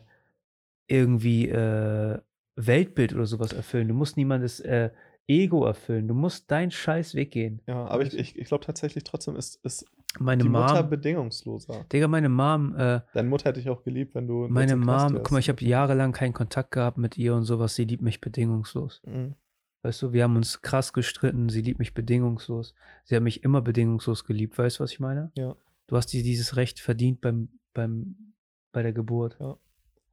[0.87, 2.19] irgendwie äh,
[2.57, 3.89] Weltbild oder sowas erfüllen.
[3.89, 4.91] Du musst niemandes äh,
[5.29, 6.09] Ego erfüllen.
[6.09, 7.61] Du musst deinen Scheiß weggehen.
[7.67, 9.85] Ja, aber ich, ich, ich glaube tatsächlich trotzdem ist, ist
[10.19, 11.85] meine die Mom, Mutter bedingungsloser.
[11.93, 12.75] Digga, meine Mom.
[12.75, 14.49] Äh, Deine Mutter hätte ich auch geliebt, wenn du.
[14.49, 17.75] Meine Mom, guck mal, ich habe jahrelang keinen Kontakt gehabt mit ihr und sowas.
[17.75, 19.03] Sie liebt mich bedingungslos.
[19.05, 19.35] Mhm.
[19.83, 21.51] Weißt du, wir haben uns krass gestritten.
[21.51, 22.75] Sie liebt mich bedingungslos.
[23.05, 24.59] Sie hat mich immer bedingungslos geliebt.
[24.59, 25.31] Weißt du, was ich meine?
[25.37, 25.55] Ja.
[25.87, 28.35] Du hast dir dieses Recht verdient beim, beim,
[28.73, 29.37] bei der Geburt.
[29.39, 29.59] Ja.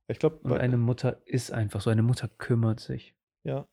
[0.08, 0.40] Ich glaube.
[0.44, 1.90] Und eine Mutter ist einfach so.
[1.90, 3.16] Eine Mutter kümmert sich.
[3.44, 3.66] Ja.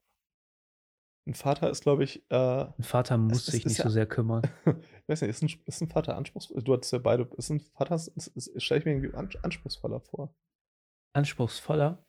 [1.25, 2.25] Ein Vater ist, glaube ich.
[2.31, 4.43] Äh, ein Vater muss sich nicht ja, so sehr kümmern.
[4.67, 6.63] ich weiß nicht, ist ein, ist ein Vater anspruchsvoll?
[6.63, 7.29] Du hattest ja beide.
[7.37, 7.99] Ist ein Vater,
[8.57, 10.35] stelle ich mir irgendwie anspruchsvoller vor.
[11.13, 12.05] Anspruchsvoller?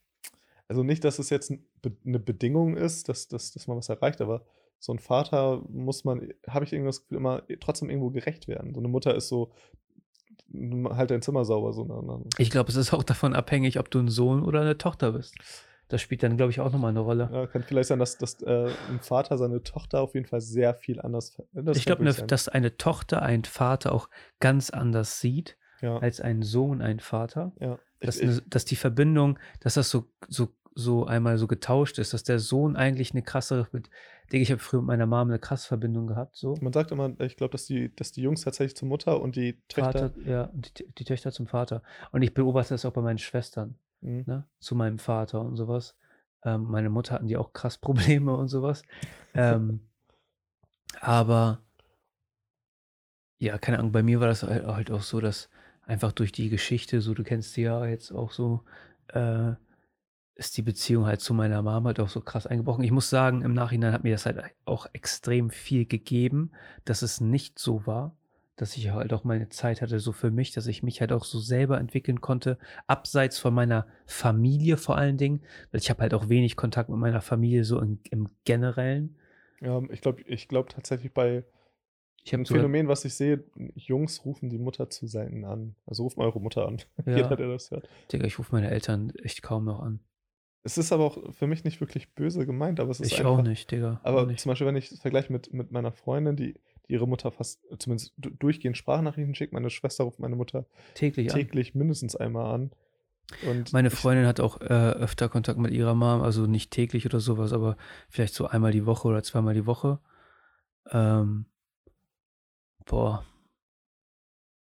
[0.67, 4.45] Also nicht, dass es jetzt eine Bedingung ist, dass, dass, dass man was erreicht, aber
[4.79, 8.73] so ein Vater muss man, habe ich irgendwie das Gefühl, immer trotzdem irgendwo gerecht werden.
[8.73, 9.53] So eine Mutter ist so,
[10.53, 11.73] halt dein Zimmer sauber.
[11.73, 12.23] So eine, eine.
[12.37, 15.35] Ich glaube, es ist auch davon abhängig, ob du ein Sohn oder eine Tochter bist.
[15.89, 17.29] Das spielt dann, glaube ich, auch nochmal eine Rolle.
[17.31, 20.73] Ja, kann vielleicht sein, dass, dass äh, ein Vater seine Tochter auf jeden Fall sehr
[20.73, 21.41] viel anders.
[21.73, 24.09] ich glaube, dass eine Tochter einen Vater auch
[24.39, 25.97] ganz anders sieht ja.
[25.97, 27.51] als ein Sohn einen Vater.
[27.59, 27.77] Ja.
[27.99, 32.23] Dass, ich, dass die Verbindung, dass das so, so, so einmal so getauscht ist, dass
[32.23, 33.67] der Sohn eigentlich eine krassere.
[34.31, 36.35] Ich habe früher mit meiner Mom eine krasse Verbindung gehabt.
[36.35, 36.55] So.
[36.59, 39.61] Man sagt immer, ich glaube, dass die, dass die Jungs tatsächlich zur Mutter und die
[39.67, 40.09] Töchter.
[40.09, 41.83] Vater, ja, die, die Töchter zum Vater.
[42.11, 44.23] Und ich beobachte das auch bei meinen Schwestern mhm.
[44.25, 45.95] ne, zu meinem Vater und sowas.
[46.43, 48.83] Ähm, meine Mutter hatten die auch krass Probleme und sowas.
[49.33, 49.81] ähm,
[50.99, 51.59] aber
[53.39, 55.49] ja, keine Ahnung, bei mir war das halt, halt, auch so, dass
[55.85, 58.63] einfach durch die Geschichte, so du kennst sie ja jetzt auch so,
[59.09, 59.53] äh,
[60.35, 62.83] ist die Beziehung halt zu meiner Mama halt auch so krass eingebrochen.
[62.83, 66.51] Ich muss sagen, im Nachhinein hat mir das halt auch extrem viel gegeben,
[66.85, 68.15] dass es nicht so war
[68.55, 71.23] dass ich halt auch meine Zeit hatte, so für mich, dass ich mich halt auch
[71.23, 75.41] so selber entwickeln konnte, abseits von meiner Familie vor allen Dingen,
[75.71, 79.17] weil ich habe halt auch wenig Kontakt mit meiner Familie so in, im Generellen.
[79.61, 81.43] Ja, ich glaube ich glaub tatsächlich bei
[82.31, 83.43] ein Phänomen, was ich sehe,
[83.75, 85.75] Jungs rufen die Mutter zu selten an.
[85.85, 86.77] Also ruft mal eure Mutter an.
[87.05, 87.17] Ja.
[87.17, 87.89] Jeder, der das hört.
[88.11, 89.99] Digga, ich rufe meine Eltern echt kaum noch an.
[90.63, 93.33] Es ist aber auch für mich nicht wirklich böse gemeint, aber es ist ich einfach.
[93.33, 93.99] Ich auch nicht, Digga.
[94.03, 94.39] Aber nicht.
[94.39, 96.55] zum Beispiel, wenn ich es vergleiche mit, mit meiner Freundin, die
[96.87, 99.53] ihre Mutter fast, zumindest durchgehend Sprachnachrichten schickt.
[99.53, 100.65] Meine Schwester ruft meine Mutter
[100.95, 102.71] täglich, täglich mindestens einmal an.
[103.47, 107.19] Und meine Freundin hat auch äh, öfter Kontakt mit ihrer Mom, also nicht täglich oder
[107.19, 107.77] sowas, aber
[108.09, 109.99] vielleicht so einmal die Woche oder zweimal die Woche.
[110.91, 111.45] Ähm,
[112.85, 113.25] boah.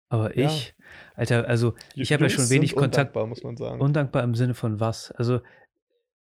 [0.09, 0.86] Aber ich, ja.
[1.16, 3.16] Alter, also ich habe ja schon wenig Kontakt.
[3.16, 3.80] Undankbar, muss man sagen.
[3.80, 5.12] Undankbar im Sinne von was?
[5.12, 5.39] Also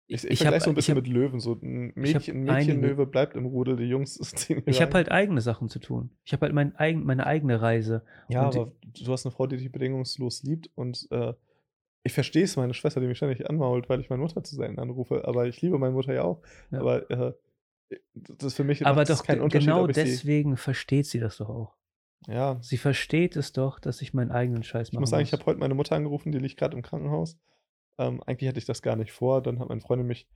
[0.06, 1.40] ich, ich, ich vergleiche so ein bisschen hab, mit Löwen.
[1.40, 5.68] So ein Mädchen, Mädchenlöwe bleibt im Rudel, die Jungs ziehen Ich habe halt eigene Sachen
[5.68, 6.10] zu tun.
[6.24, 8.02] Ich habe halt mein eigen, meine eigene Reise.
[8.28, 11.32] Ja, und aber du hast eine Frau, die dich bedingungslos liebt und äh,
[12.06, 14.78] ich verstehe es, meine Schwester, die mich ständig anmault, weil ich meine Mutter zu sein
[14.78, 16.42] anrufe, aber ich liebe meine Mutter ja auch.
[16.70, 16.80] Ja.
[16.80, 17.32] Aber äh,
[18.14, 19.68] das ist für mich aber doch kein Unterschied.
[19.68, 21.76] Genau deswegen versteht sie das doch auch.
[22.26, 22.58] Ja.
[22.60, 24.96] Sie versteht es doch, dass ich meinen eigenen Scheiß mache.
[24.96, 25.28] Ich muss sagen, muss.
[25.28, 27.38] ich habe heute meine Mutter angerufen, die liegt gerade im Krankenhaus.
[27.98, 29.42] Ähm, eigentlich hatte ich das gar nicht vor.
[29.42, 30.28] Dann hat meine Freundin mich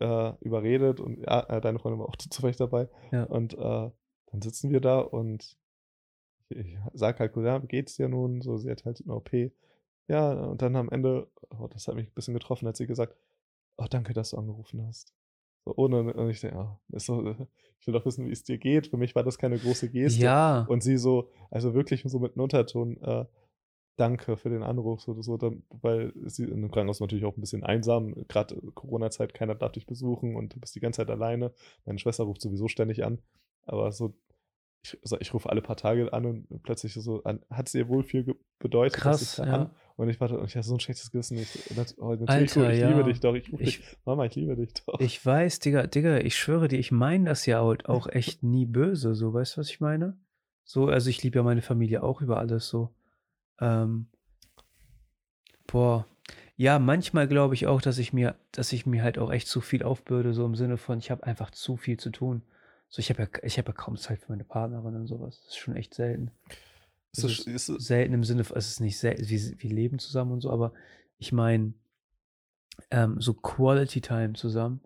[0.00, 2.88] äh, überredet und ja, äh, deine Freundin war auch zufällig dabei.
[3.12, 3.24] Ja.
[3.24, 3.90] Und äh,
[4.30, 5.56] dann sitzen wir da und
[6.50, 8.40] ich, ich sage halt, ja, wie geht's dir nun?
[8.40, 9.30] So, sie hat halt eine OP.
[10.08, 13.14] Ja, und dann am Ende, oh, das hat mich ein bisschen getroffen, hat sie gesagt,
[13.76, 15.12] oh, danke, dass du angerufen hast.
[15.64, 17.30] So, ohne, und ich denke, oh, so,
[17.80, 18.88] ich will doch wissen, wie es dir geht.
[18.88, 20.22] Für mich war das keine große Geste.
[20.22, 20.64] Ja.
[20.68, 23.26] Und sie so, also wirklich so mit einem Unterton, äh,
[23.98, 27.40] danke für den Anruf, so, so dann, weil sie in dem Krankenhaus natürlich auch ein
[27.40, 31.52] bisschen einsam, gerade Corona-Zeit, keiner darf dich besuchen und du bist die ganze Zeit alleine.
[31.84, 33.18] Meine Schwester ruft sowieso ständig an,
[33.66, 34.14] aber so,
[34.84, 37.88] ich, also ich rufe alle paar Tage an und plötzlich so, an, hat es ihr
[37.88, 39.62] wohl viel bedeutet, Krass, dass ich ja.
[39.62, 41.38] an, und ich warte, und ich hatte so ein schlechtes Gewissen.
[41.38, 41.58] Ich,
[41.98, 42.88] oh, natürlich, Alter, ich ja.
[42.88, 45.00] liebe dich doch, ich rufe dich, Mama, ich liebe dich doch.
[45.00, 49.16] Ich weiß, Digga, Digga, ich schwöre dir, ich meine das ja auch echt nie böse,
[49.16, 50.16] so, weißt du, was ich meine?
[50.64, 52.94] So, also ich liebe ja meine Familie auch über alles so.
[53.60, 54.06] Ähm,
[55.68, 56.06] Boah.
[56.56, 59.60] Ja, manchmal glaube ich auch, dass ich mir, dass ich mir halt auch echt zu
[59.60, 62.42] viel aufbürde, so im Sinne von, ich habe einfach zu viel zu tun.
[62.88, 65.40] So, ich habe ja, ich habe ja kaum Zeit für meine Partnerin und sowas.
[65.44, 66.32] Das ist schon echt selten.
[67.12, 70.32] Ist das, ist selten im Sinne von, es ist nicht selten, wir, wir leben zusammen
[70.32, 70.72] und so, aber
[71.18, 71.74] ich meine,
[72.90, 74.80] ähm, so Quality Time zusammen.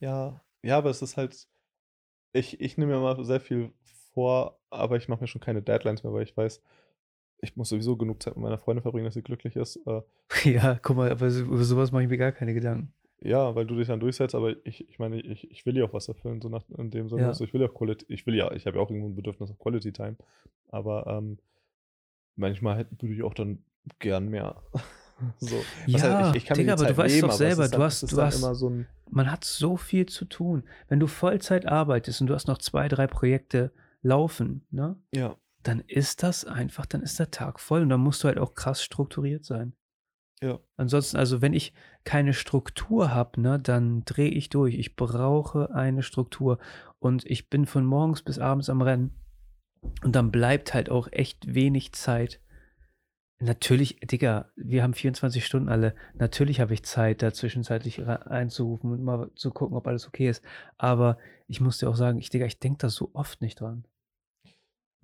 [0.00, 1.46] Ja, ja, aber es ist halt,
[2.32, 3.72] ich, ich nehme mir mal sehr viel
[4.14, 6.60] vor, aber ich mache mir schon keine Deadlines mehr, weil ich weiß,
[7.40, 9.80] ich muss sowieso genug Zeit mit meiner Freundin verbringen, dass sie glücklich ist.
[9.86, 10.02] Äh,
[10.50, 12.92] ja, guck mal, aber über sowas mache ich mir gar keine Gedanken.
[13.20, 15.94] Ja, weil du dich dann durchsetzt, aber ich, ich meine, ich, ich will ja auch
[15.94, 17.22] was erfüllen, so nach in dem Sinne.
[17.22, 17.28] Ja.
[17.28, 19.14] Also ich will ja auch Quality, ich will ja, ich habe ja auch irgendwo ein
[19.14, 20.16] Bedürfnis auf Quality Time.
[20.68, 21.38] Aber ähm,
[22.36, 23.64] manchmal hätte, würde ich auch dann
[23.98, 24.56] gern mehr.
[25.38, 25.56] so.
[25.86, 28.20] Ja, halt, ich, ich kann Digga, aber du weißt nehmen, doch selber, du hast, du
[28.20, 30.64] hast, so man hat so viel zu tun.
[30.88, 33.72] Wenn du Vollzeit arbeitest und du hast noch zwei, drei Projekte
[34.02, 34.96] laufen, ne?
[35.14, 35.36] Ja.
[35.64, 38.54] Dann ist das einfach, dann ist der Tag voll und dann musst du halt auch
[38.54, 39.74] krass strukturiert sein.
[40.40, 40.60] Ja.
[40.76, 41.72] Ansonsten, also wenn ich
[42.04, 44.74] keine Struktur habe, ne, dann drehe ich durch.
[44.74, 46.58] Ich brauche eine Struktur
[46.98, 49.18] und ich bin von morgens bis abends am Rennen
[50.02, 52.40] und dann bleibt halt auch echt wenig Zeit.
[53.40, 55.94] Natürlich, Digga, wir haben 24 Stunden alle.
[56.14, 60.44] Natürlich habe ich Zeit, da zwischenzeitlich einzurufen und mal zu gucken, ob alles okay ist.
[60.76, 63.86] Aber ich muss dir auch sagen, ich, Digga, ich denke da so oft nicht dran.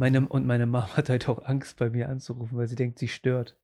[0.00, 3.06] Meine, und meine Mama hat halt auch Angst, bei mir anzurufen, weil sie denkt, sie
[3.06, 3.58] stört.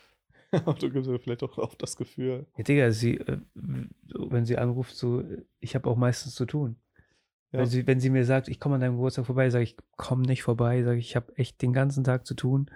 [0.50, 2.44] Aber du gibst mir vielleicht auch oft das Gefühl.
[2.56, 5.22] Ja, Digga, sie, äh, wenn sie anruft, so,
[5.60, 6.74] ich habe auch meistens zu tun.
[7.52, 7.60] Ja.
[7.60, 10.22] Wenn, sie, wenn sie mir sagt, ich komme an deinem Geburtstag vorbei, sage ich, komm
[10.22, 12.68] nicht vorbei, sage ich, ich habe echt den ganzen Tag zu tun.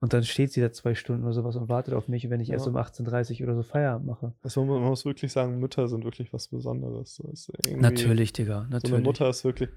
[0.00, 2.48] Und dann steht sie da zwei Stunden oder sowas und wartet auf mich, wenn ich
[2.48, 2.54] ja.
[2.54, 4.32] erst um 18.30 Uhr oder so Feierabend mache.
[4.42, 7.22] Also man muss wirklich sagen, Mütter sind wirklich was Besonderes.
[7.76, 8.88] natürlich, Digga, natürlich.
[8.88, 9.68] So eine Mutter ist wirklich,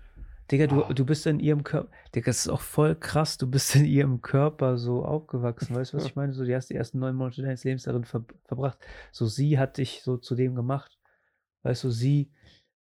[0.52, 0.94] Digga, du, ah.
[0.94, 1.90] du bist in ihrem Körper.
[2.14, 3.38] Digga, das ist auch voll krass.
[3.38, 5.76] Du bist in ihrem Körper so aufgewachsen.
[5.76, 6.34] Weißt du, was ich meine?
[6.34, 8.78] So, du hast die ersten neun Monate deines Lebens darin ver verbracht.
[9.12, 11.00] So, sie hat dich so zu dem gemacht.
[11.64, 12.32] Weißt du, sie,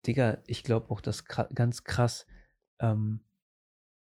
[0.06, 2.26] Digga, ich glaube auch, dass ganz krass
[2.78, 3.20] ähm,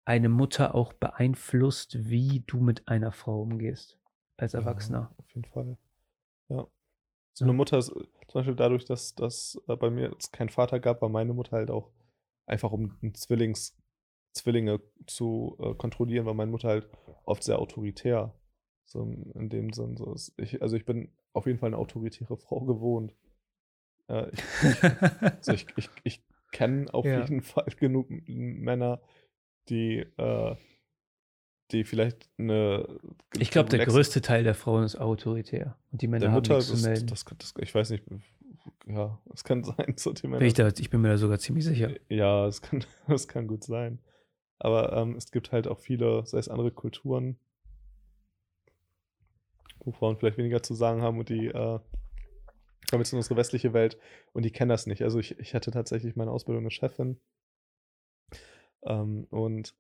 [0.06, 4.00] eine Mutter auch beeinflusst, wie du mit einer Frau umgehst.
[4.38, 5.12] Als Erwachsener.
[5.12, 5.78] Ja, auf jeden Fall.
[6.50, 6.68] Ja.
[7.34, 10.80] So eine Mutter ist zum Beispiel dadurch, dass, dass äh, bei mir es keinen Vater
[10.80, 11.92] gab, war meine Mutter halt auch
[12.46, 13.78] einfach um Zwillings,
[14.34, 16.90] Zwillinge zu äh, kontrollieren, war meine Mutter halt
[17.24, 18.34] oft sehr autoritär.
[18.86, 19.98] So in dem Sinn.
[19.98, 23.16] So ist, ich, also ich bin auf jeden Fall eine autoritäre Frau gewohnt.
[24.08, 24.44] Äh, ich,
[25.22, 27.22] also ich, ich, ich kenne auf ja.
[27.22, 29.02] jeden Fall genug Männer,
[29.70, 30.56] die, äh,
[31.72, 33.00] die vielleicht eine.
[33.38, 35.78] Ich glaube, der größte Teil der Frauen ist autoritär.
[35.92, 37.08] Und die Männer der Mutter, haben nichts das, zu melden.
[37.08, 38.04] Das, das, ich weiß nicht,
[38.86, 39.96] ja, es kann sein.
[39.98, 41.92] So bin ich, da, ich bin mir da sogar ziemlich sicher.
[42.10, 44.00] Ja, es kann, es kann gut sein.
[44.58, 47.38] Aber ähm, es gibt halt auch viele, sei es andere Kulturen,
[49.80, 51.80] wo Frauen vielleicht weniger zu sagen haben und die äh,
[52.90, 53.98] kommen jetzt in unsere westliche Welt
[54.34, 55.02] und die kennen das nicht.
[55.02, 57.20] Also ich, ich hatte tatsächlich meine Ausbildung eine Chefin
[58.84, 59.76] ähm, und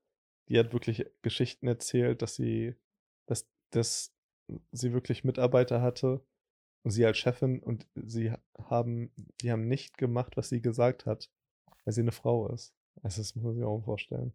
[0.49, 2.75] die hat wirklich Geschichten erzählt, dass sie,
[3.25, 4.13] dass, dass
[4.71, 6.21] sie wirklich Mitarbeiter hatte,
[6.85, 8.31] und sie als Chefin und sie
[8.69, 9.11] haben,
[9.41, 11.31] die haben nicht gemacht, was sie gesagt hat,
[11.83, 12.75] weil sie eine Frau ist.
[13.01, 14.33] Also das muss man sich auch vorstellen.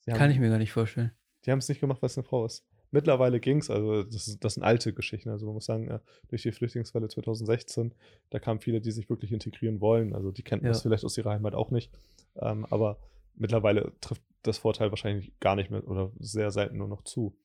[0.00, 1.12] Sie Kann ich mir gar nicht vorstellen.
[1.44, 2.66] Die haben es nicht gemacht, weil es eine Frau ist.
[2.90, 5.28] Mittlerweile ging es, also das, das sind alte Geschichten.
[5.28, 5.98] Also man muss sagen, äh,
[6.28, 7.94] durch die Flüchtlingswelle 2016,
[8.30, 10.14] da kamen viele, die sich wirklich integrieren wollen.
[10.14, 10.70] Also die kennen ja.
[10.70, 11.92] das vielleicht aus ihrer Heimat auch nicht.
[12.36, 12.98] Ähm, aber
[13.34, 17.36] mittlerweile trifft das Vorteil wahrscheinlich gar nicht mehr oder sehr selten nur noch zu.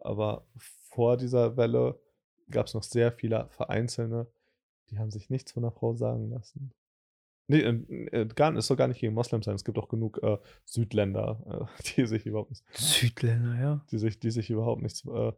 [0.00, 0.48] Aber
[0.90, 2.00] vor dieser Welle
[2.50, 4.26] gab es noch sehr viele Vereinzelte,
[4.90, 6.72] die haben sich nichts von einer Frau sagen lassen.
[7.50, 9.54] Nee, äh, gar, es soll gar nicht gegen Moslems sein.
[9.54, 10.36] Es gibt auch genug äh,
[10.66, 12.62] Südländer, äh, die sich überhaupt nicht.
[12.74, 13.84] Südländer, ja.
[13.90, 15.04] Die sich, die sich überhaupt nichts.
[15.06, 15.32] Äh,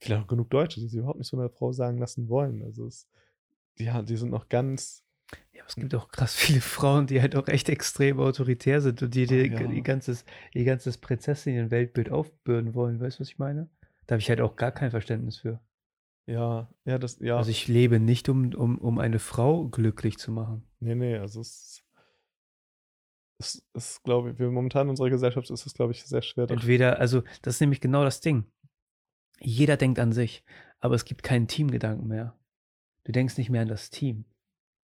[0.00, 2.62] vielleicht auch genug Deutsche, die sich überhaupt nichts von einer Frau sagen lassen wollen.
[2.64, 3.08] Also, es,
[3.78, 5.04] die, die sind noch ganz.
[5.52, 9.02] Ja, aber es gibt auch krass viele Frauen, die halt auch echt extrem autoritär sind
[9.02, 9.70] und die, die, oh, ja.
[9.70, 13.00] ihr ganzes, ihr ganzes Prinzessinnen-Weltbild aufbürden wollen.
[13.00, 13.68] Weißt du, was ich meine?
[14.06, 15.60] Da habe ich halt auch gar kein Verständnis für.
[16.26, 17.36] Ja, ja, das, ja.
[17.36, 20.64] Also ich lebe nicht, um, um, um eine Frau glücklich zu machen.
[20.80, 21.84] Nee, nee, also es,
[23.38, 26.48] es ist, glaube ich, wir momentan in unserer Gesellschaft ist es, glaube ich, sehr schwer.
[26.50, 28.44] Entweder, also das ist nämlich genau das Ding.
[29.40, 30.44] Jeder denkt an sich,
[30.80, 32.38] aber es gibt keinen Teamgedanken mehr.
[33.04, 34.24] Du denkst nicht mehr an das Team.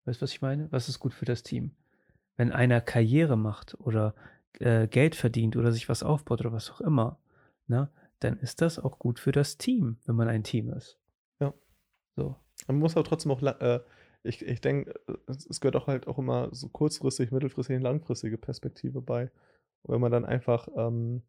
[0.06, 0.72] Weißt du, was ich meine?
[0.72, 1.72] Was ist gut für das Team?
[2.38, 4.16] Wenn einer Karriere macht oder
[4.60, 7.20] äh, Geld verdient oder sich was aufbaut oder was auch immer,
[7.68, 10.98] ne, dann ist das auch gut für das Team, wenn man ein Team ist.
[12.16, 12.36] So.
[12.68, 13.80] Man muss aber trotzdem auch, äh,
[14.24, 14.94] ich, ich denke,
[15.28, 19.32] es gehört auch halt auch immer so kurzfristig, mittelfristig und langfristige Perspektive bei.
[19.84, 21.22] Und wenn man dann einfach ähm,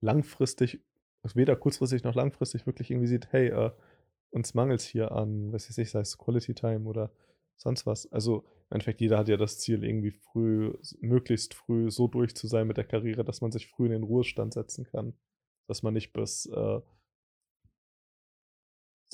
[0.00, 0.80] langfristig,
[1.22, 3.70] also weder kurzfristig noch langfristig wirklich irgendwie sieht, hey, äh,
[4.30, 7.12] uns mangelt es hier an, weiß ich, sei es Quality Time oder
[7.56, 8.10] sonst was.
[8.12, 12.46] Also im Endeffekt, jeder hat ja das Ziel, irgendwie früh, möglichst früh so durch zu
[12.46, 15.14] sein mit der Karriere, dass man sich früh in den Ruhestand setzen kann.
[15.68, 16.80] Dass man nicht bis äh,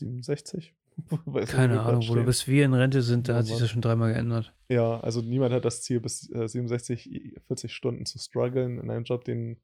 [0.01, 0.75] 67
[1.47, 3.81] Keine Ahnung, wo du bis wir in Rente sind, da ja, hat sich das schon
[3.81, 4.53] dreimal geändert.
[4.69, 9.05] Ja, also niemand hat das Ziel, bis äh, 67, 40 Stunden zu strugglen in einem
[9.05, 9.61] Job, den,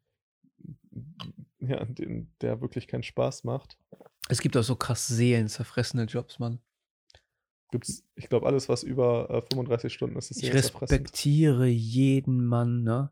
[1.59, 3.79] ja, den, der wirklich keinen Spaß macht.
[4.29, 6.61] Es gibt auch so krass seelenzerfressene Jobs, Mann.
[7.71, 12.83] Gibt's, ich glaube, alles, was über äh, 35 Stunden ist, ist Ich respektiere jeden Mann,
[12.83, 13.11] ne,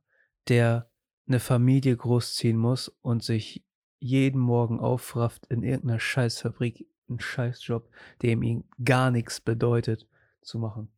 [0.49, 0.91] der
[1.27, 3.65] eine Familie großziehen muss und sich
[3.99, 7.89] jeden Morgen aufrafft in irgendeiner Scheißfabrik einen Scheißjob,
[8.23, 10.09] der ihm gar nichts bedeutet,
[10.43, 10.89] zu machen.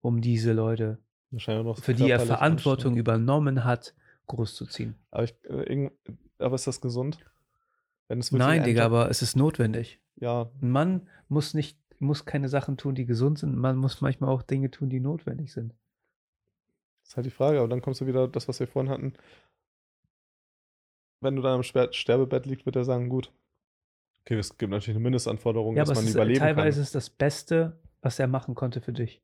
[0.00, 0.98] Um diese Leute,
[1.38, 3.94] für die er Verantwortung übernommen hat,
[4.26, 4.96] großzuziehen.
[5.10, 5.90] Aber, ich, äh,
[6.38, 7.18] aber ist das gesund?
[8.30, 10.00] Nein, Digga, aber es ist notwendig.
[10.16, 10.50] Ja.
[10.60, 13.56] Ein Mann muss nicht, muss keine Sachen tun, die gesund sind.
[13.56, 15.72] Man muss manchmal auch Dinge tun, die notwendig sind.
[17.00, 17.58] Das ist halt die Frage.
[17.58, 19.14] Aber dann kommst du wieder, das, was wir vorhin hatten.
[21.20, 23.32] Wenn du dann am Sterbebett liegst, wird er sagen, gut,
[24.24, 26.64] Okay, es gibt natürlich eine Mindestanforderung, ja, dass man ist, überleben teilweise kann.
[26.64, 29.20] Teilweise ist das Beste, was er machen konnte für dich.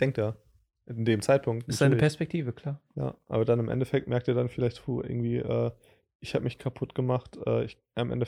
[0.00, 0.36] Denkt er.
[0.86, 1.68] In dem Zeitpunkt.
[1.68, 2.80] Ist seine Perspektive, klar.
[2.94, 5.70] Ja, aber dann im Endeffekt merkt er dann vielleicht, puh, irgendwie, äh,
[6.20, 7.38] ich habe mich kaputt gemacht.
[7.46, 8.26] Äh, ich, am Ende,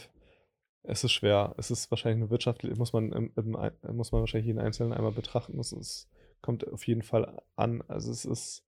[0.82, 1.54] es ist schwer.
[1.56, 5.12] Es ist wahrscheinlich eine wirtschaftliche, muss man, im, im, muss man wahrscheinlich jeden Einzelnen einmal
[5.12, 5.58] betrachten.
[5.58, 6.08] Es ist,
[6.42, 7.82] kommt auf jeden Fall an.
[7.88, 8.64] Also es ist,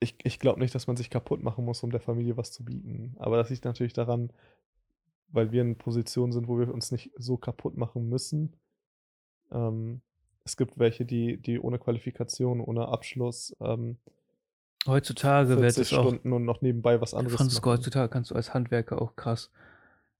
[0.00, 2.64] ich, ich glaube nicht, dass man sich kaputt machen muss, um der Familie was zu
[2.64, 3.14] bieten.
[3.18, 4.32] Aber das liegt natürlich daran,
[5.34, 8.54] weil wir in Positionen sind, wo wir uns nicht so kaputt machen müssen.
[9.52, 10.00] Ähm,
[10.44, 13.98] es gibt welche, die, die ohne Qualifikation, ohne Abschluss ähm,
[14.86, 17.78] Heutzutage wird es auch Stunden und noch nebenbei was anderes Franzisko, machen.
[17.78, 19.50] heutzutage kannst du als Handwerker auch krass.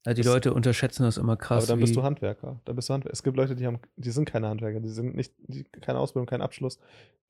[0.06, 1.64] Also die das, Leute unterschätzen das immer krass.
[1.64, 2.60] Aber dann bist du Handwerker.
[2.64, 3.12] Dann bist du Handwerker.
[3.12, 6.26] Es gibt Leute, die haben, die sind keine Handwerker, die sind nicht, die, keine Ausbildung,
[6.26, 6.78] keinen Abschluss.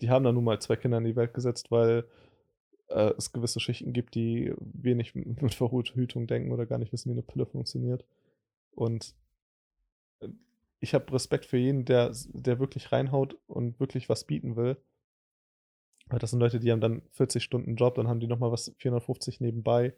[0.00, 2.04] Die haben dann nun mal zwei Kinder in die Welt gesetzt, weil
[2.94, 7.14] äh, es gewisse Schichten gibt, die wenig mit Verhütung denken oder gar nicht wissen, wie
[7.14, 8.04] eine Pille funktioniert.
[8.70, 9.14] Und
[10.20, 10.28] äh,
[10.80, 14.76] ich habe Respekt für jeden, der, der wirklich reinhaut und wirklich was bieten will.
[16.08, 18.72] Aber das sind Leute, die haben dann 40 Stunden Job, dann haben die nochmal was
[18.78, 19.94] 450 nebenbei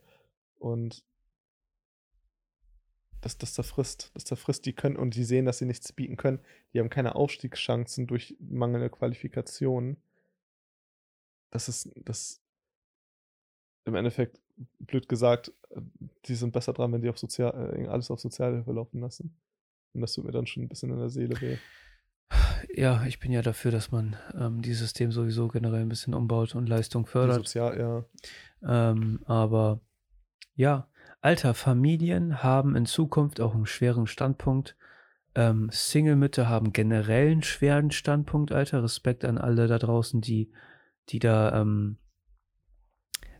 [0.59, 1.05] und
[3.20, 4.12] das, das zerfrisst.
[4.14, 6.38] Das zerfrisst, die können und die sehen, dass sie nichts bieten können.
[6.72, 9.97] Die haben keine Aufstiegschancen durch mangelnde Qualifikationen.
[11.51, 12.40] Das ist, das,
[13.87, 14.41] im Endeffekt,
[14.80, 15.53] blöd gesagt,
[16.26, 19.37] die sind besser dran, wenn die auf Sozial, äh, alles auf Sozialhilfe laufen lassen.
[19.95, 21.57] Und das tut mir dann schon ein bisschen in der Seele weh.
[22.74, 26.55] Ja, ich bin ja dafür, dass man ähm, dieses System sowieso generell ein bisschen umbaut
[26.55, 27.37] und Leistung fördert.
[27.37, 28.05] Sozial, ja.
[28.91, 29.80] Ähm, aber
[30.57, 30.89] ja,
[31.20, 34.76] Alter, Familien haben in Zukunft auch einen schweren Standpunkt.
[35.34, 38.82] Ähm, Single-Mütter haben generell einen schweren Standpunkt, Alter.
[38.82, 40.51] Respekt an alle da draußen, die,
[41.11, 41.99] die da ähm,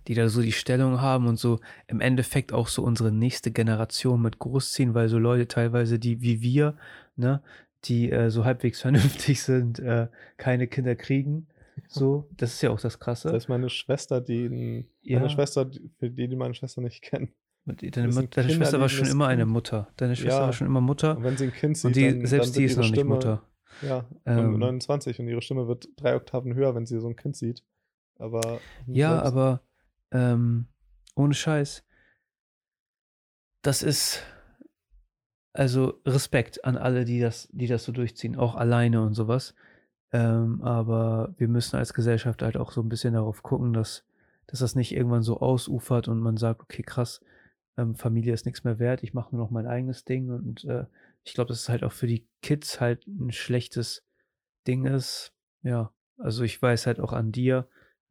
[0.09, 4.23] die da so die Stellung haben und so im Endeffekt auch so unsere nächste Generation
[4.23, 6.77] mit großziehen, weil so Leute teilweise, die wie wir,
[7.17, 7.43] ne,
[7.85, 11.49] die äh, so halbwegs vernünftig sind, äh, keine Kinder kriegen.
[11.89, 13.31] So, das ist ja auch das Krasse.
[13.31, 15.19] Das ist meine Schwester, die ja.
[15.19, 17.33] meine Schwester, für die, die meine Schwester nicht kennen.
[17.67, 19.89] Deine, deine Schwester war schon immer eine Mutter.
[19.97, 20.47] Deine Schwester ja.
[20.47, 21.17] war schon immer Mutter.
[21.17, 23.15] Und wenn sie ein Kind sieht, und die, dann, selbst dann die ist noch Stimme,
[23.15, 23.43] nicht Mutter.
[23.83, 27.37] Ja, ähm, 29 und ihre Stimme wird drei Oktaven höher, wenn sie so ein Kind
[27.37, 27.63] sieht.
[28.19, 29.61] Aber ja, aber
[30.17, 30.67] ähm,
[31.15, 31.85] ohne Scheiß.
[33.63, 34.23] Das ist
[35.53, 39.55] also Respekt an alle, die das, die das so durchziehen, auch alleine und sowas.
[40.13, 44.05] Ähm, aber wir müssen als Gesellschaft halt auch so ein bisschen darauf gucken, dass,
[44.47, 47.21] dass das nicht irgendwann so ausufert und man sagt, okay, krass,
[47.77, 50.85] ähm, Familie ist nichts mehr wert, ich mache nur noch mein eigenes Ding und äh,
[51.25, 54.07] ich glaube, dass es halt auch für die Kids halt ein schlechtes
[54.67, 55.33] Ding ist.
[55.63, 57.67] Ja, also ich weiß halt auch an dir,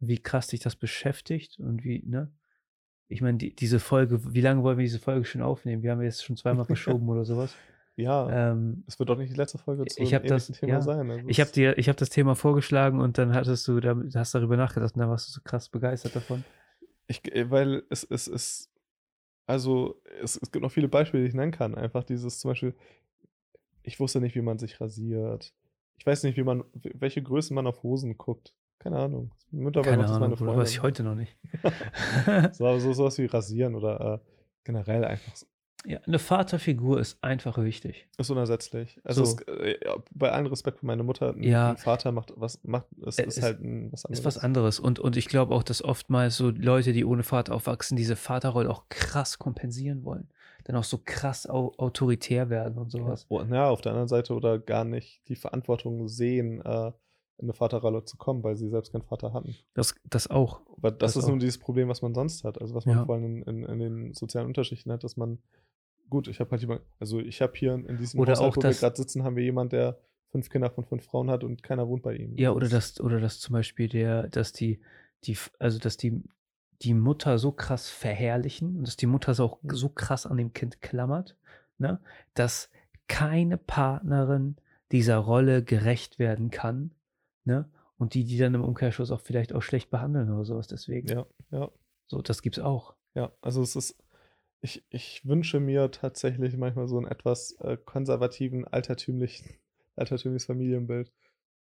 [0.08, 2.32] wie krass dich das beschäftigt und wie, ne?
[3.08, 5.84] Ich meine, die, diese Folge, wie lange wollen wir diese Folge schon aufnehmen?
[5.84, 7.56] Wir haben jetzt schon zweimal verschoben oder sowas.
[7.97, 11.10] Ja, ähm, es wird doch nicht die letzte Folge zu ich das, Thema ja, sein.
[11.10, 14.36] Also ich habe dir, ich habe das Thema vorgeschlagen und dann hattest du, da, hast
[14.36, 16.43] darüber nachgedacht und dann warst du so krass begeistert davon.
[17.08, 18.70] Ich, äh, weil es, es ist,
[19.45, 21.76] also es, es gibt noch viele Beispiele, die ich nennen kann.
[21.76, 22.76] Einfach dieses zum Beispiel,
[23.84, 25.53] ich wusste nicht, wie man sich rasiert.
[25.97, 28.53] Ich weiß nicht, wie man, welche Größen man auf Hosen guckt.
[28.80, 29.32] Keine Ahnung.
[29.52, 31.38] Mittlerweile Keine Ahnung, meine weiß ich heute noch nicht.
[32.54, 34.20] so, so sowas wie rasieren oder äh,
[34.64, 35.46] generell einfach so.
[35.88, 38.08] Ja, eine Vaterfigur ist einfach wichtig.
[38.18, 39.00] Ist unersetzlich.
[39.04, 39.38] Also so.
[39.38, 39.78] es, äh,
[40.12, 43.38] bei allem Respekt für meine Mutter, ein, ja, ein Vater macht was macht es ist,
[43.38, 44.20] ist halt ein, was anderes.
[44.20, 47.54] Ist was anderes und und ich glaube auch, dass oftmals so Leute, die ohne Vater
[47.54, 50.28] aufwachsen, diese Vaterrolle auch krass kompensieren wollen,
[50.64, 53.28] dann auch so krass au autoritär werden und sowas.
[53.30, 56.92] Ja, ja, auf der anderen Seite oder gar nicht die Verantwortung sehen, äh,
[57.38, 59.56] in eine Vaterrolle zu kommen, weil sie selbst keinen Vater hatten.
[59.74, 60.62] Das, das auch.
[60.78, 61.30] Aber das, das ist auch.
[61.30, 62.62] nun dieses Problem, was man sonst hat.
[62.62, 63.06] Also was man ja.
[63.06, 65.40] vor allem in, in, in, den sozialen Unterschichten hat, dass man
[66.10, 68.74] gut, ich habe halt jemand, also ich habe hier in diesem oder Haushalt, wo wir
[68.74, 69.98] gerade sitzen, haben wir jemanden, der
[70.32, 72.36] fünf Kinder von fünf Frauen hat und keiner wohnt bei ihm.
[72.38, 74.80] Ja, oder das, oder das zum Beispiel der, dass die,
[75.24, 76.22] die, also dass die,
[76.82, 80.54] die Mutter so krass verherrlichen und dass die Mutter so auch so krass an dem
[80.54, 81.36] Kind klammert,
[81.78, 82.00] ne,
[82.34, 82.70] dass
[83.08, 84.58] keine Partnerin
[84.92, 86.92] dieser Rolle gerecht werden kann,
[87.46, 87.70] ne?
[87.98, 91.08] Und die, die dann im Umkehrschluss auch vielleicht auch schlecht behandeln oder sowas deswegen.
[91.08, 91.72] Ja, ja.
[92.08, 92.93] So, das gibt's auch.
[93.14, 93.98] Ja, also es ist,
[94.62, 99.50] ich, ich wünsche mir tatsächlich manchmal so einen etwas äh, konservativen, altertümlichen,
[99.96, 101.12] altertümliches Familienbild,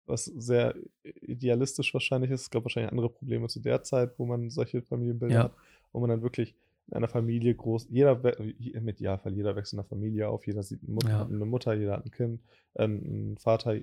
[0.05, 2.41] was sehr idealistisch wahrscheinlich ist.
[2.41, 5.43] Es gab wahrscheinlich andere Probleme zu der Zeit, wo man solche Familienbilder ja.
[5.45, 5.55] hat,
[5.91, 6.55] wo man dann wirklich
[6.87, 10.83] in einer Familie groß, jeder, im Idealfall, jeder wächst in einer Familie auf, jeder sieht
[10.83, 11.25] eine Mutter, ja.
[11.25, 12.41] eine Mutter jeder hat ein Kind,
[12.73, 13.75] äh, einen Vater,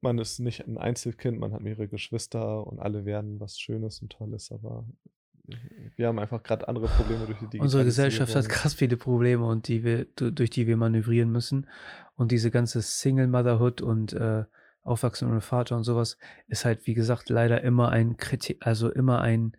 [0.00, 4.12] man ist nicht ein Einzelkind, man hat mehrere Geschwister und alle werden was Schönes und
[4.12, 4.86] Tolles, aber
[5.96, 7.64] wir haben einfach gerade andere Probleme durch die Digitalisierung.
[7.64, 11.68] Unsere Gesellschaft hat krass viele Probleme und die wir, durch die wir manövrieren müssen.
[12.14, 14.44] Und diese ganze Single Motherhood und äh,
[14.82, 19.20] Aufwachsen ohne Vater und sowas ist halt, wie gesagt, leider immer ein Kritik, also immer
[19.20, 19.56] ein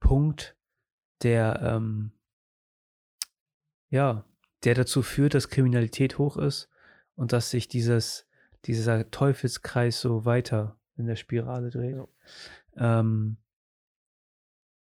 [0.00, 0.56] Punkt,
[1.22, 2.12] der ähm,
[3.90, 4.24] ja,
[4.64, 6.68] der dazu führt, dass Kriminalität hoch ist
[7.14, 8.27] und dass sich dieses,
[8.64, 11.96] dieser Teufelskreis so weiter in der Spirale dreht.
[11.96, 13.00] Ja.
[13.00, 13.38] Ähm,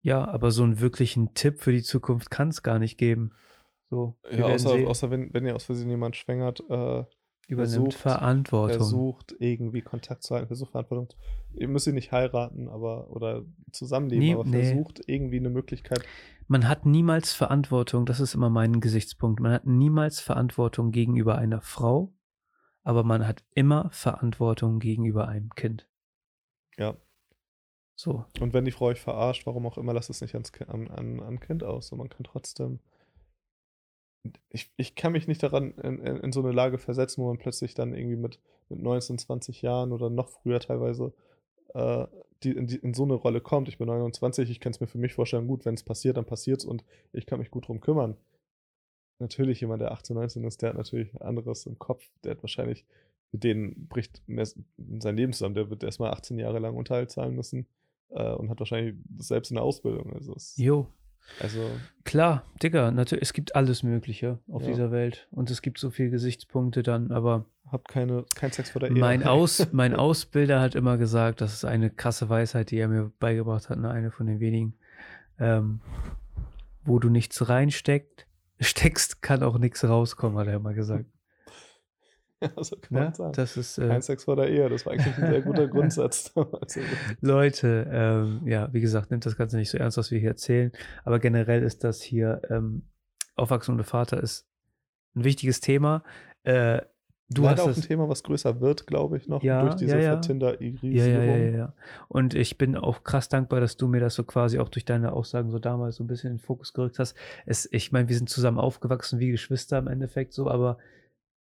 [0.02, 3.32] ja, aber so einen wirklichen Tipp für die Zukunft kann es gar nicht geben.
[3.90, 7.04] So, ja, außer, außer wenn, wenn ihr aus Versehen jemand schwängert, äh,
[7.48, 8.76] übernimmt versucht, Verantwortung.
[8.76, 11.08] Versucht irgendwie Kontakt zu halten, versucht Verantwortung.
[11.54, 14.62] Ihr müsst sie nicht heiraten, aber oder zusammenleben, Nie, aber nee.
[14.62, 16.02] versucht irgendwie eine Möglichkeit.
[16.46, 19.40] Man hat niemals Verantwortung, das ist immer mein Gesichtspunkt.
[19.40, 22.12] Man hat niemals Verantwortung gegenüber einer Frau,
[22.84, 25.88] aber man hat immer Verantwortung gegenüber einem Kind.
[26.76, 26.96] Ja,
[27.96, 28.24] so.
[28.40, 31.20] Und wenn die Frau euch verarscht, warum auch immer, lasst es nicht ans, an, an,
[31.20, 31.92] an Kind aus.
[31.92, 32.80] Und man kann trotzdem.
[34.48, 37.38] Ich, ich kann mich nicht daran in, in, in, so eine Lage versetzen, wo man
[37.38, 41.12] plötzlich dann irgendwie mit, mit 19, 20 Jahren oder noch früher teilweise
[41.74, 42.06] äh,
[42.42, 43.68] die, in, die, in so eine Rolle kommt.
[43.68, 46.24] Ich bin 29, ich kann es mir für mich vorstellen, gut, wenn es passiert, dann
[46.24, 48.16] passiert es und ich kann mich gut drum kümmern.
[49.18, 52.04] Natürlich, jemand, der 18, 19 ist, der hat natürlich anderes im Kopf.
[52.24, 52.84] Der hat wahrscheinlich,
[53.32, 55.54] mit denen bricht sein Leben zusammen.
[55.54, 57.66] Der wird erstmal 18 Jahre lang Unterhalt zahlen müssen
[58.10, 60.12] äh, und hat wahrscheinlich selbst eine Ausbildung.
[60.12, 60.88] Also jo.
[61.40, 61.60] Also.
[62.04, 64.68] Klar, Digga, natürlich, es gibt alles Mögliche auf ja.
[64.68, 65.26] dieser Welt.
[65.30, 67.46] Und es gibt so viele Gesichtspunkte dann, aber.
[67.72, 68.98] Hab keine, kein Sex vor der Ehe.
[68.98, 73.10] Mein, Aus, mein Ausbilder hat immer gesagt, das ist eine krasse Weisheit, die er mir
[73.18, 73.90] beigebracht hat, ne?
[73.90, 74.74] eine von den wenigen.
[75.38, 75.80] Ähm,
[76.84, 78.26] wo du nichts reinsteckst,
[78.60, 81.06] steckst, kann auch nichts rauskommen, hat er immer gesagt.
[82.42, 83.32] Ja, so kann ja, man sagen.
[83.32, 86.34] Das ist, äh, Kein Sex vor der Ehe, das war eigentlich ein sehr guter Grundsatz.
[87.20, 90.72] Leute, ähm, ja, wie gesagt, nimmt das Ganze nicht so ernst, was wir hier erzählen.
[91.04, 92.90] Aber generell ist das hier, ähm,
[93.36, 94.46] Aufwachsen ohne Vater ist
[95.14, 96.02] ein wichtiges Thema.
[96.42, 96.82] Äh,
[97.30, 99.96] Du Leider hast auch ein Thema, was größer wird, glaube ich, noch ja, durch diese
[99.96, 100.10] ja, ja.
[100.12, 100.92] Vertinderisierung.
[100.92, 101.74] Ja, ja, ja, ja,
[102.08, 105.12] Und ich bin auch krass dankbar, dass du mir das so quasi auch durch deine
[105.12, 107.16] Aussagen so damals so ein bisschen in den Fokus gerückt hast.
[107.46, 110.76] Es, ich meine, wir sind zusammen aufgewachsen wie Geschwister im Endeffekt so, aber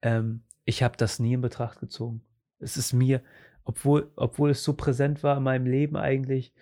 [0.02, 2.22] ähm, ich habe das nie in Betracht gezogen.
[2.60, 3.20] Es ist mir,
[3.64, 6.54] obwohl, obwohl es so präsent war in meinem Leben eigentlich,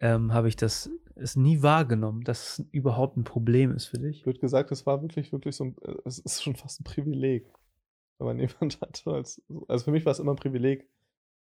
[0.00, 4.26] ähm, habe ich das es nie wahrgenommen, dass es überhaupt ein Problem ist für dich.
[4.26, 7.46] Wird gesagt, es war wirklich, wirklich so ein, äh, es ist schon fast ein Privileg,
[8.18, 9.02] wenn man jemand hat.
[9.06, 10.88] Als, also für mich war es immer ein Privileg,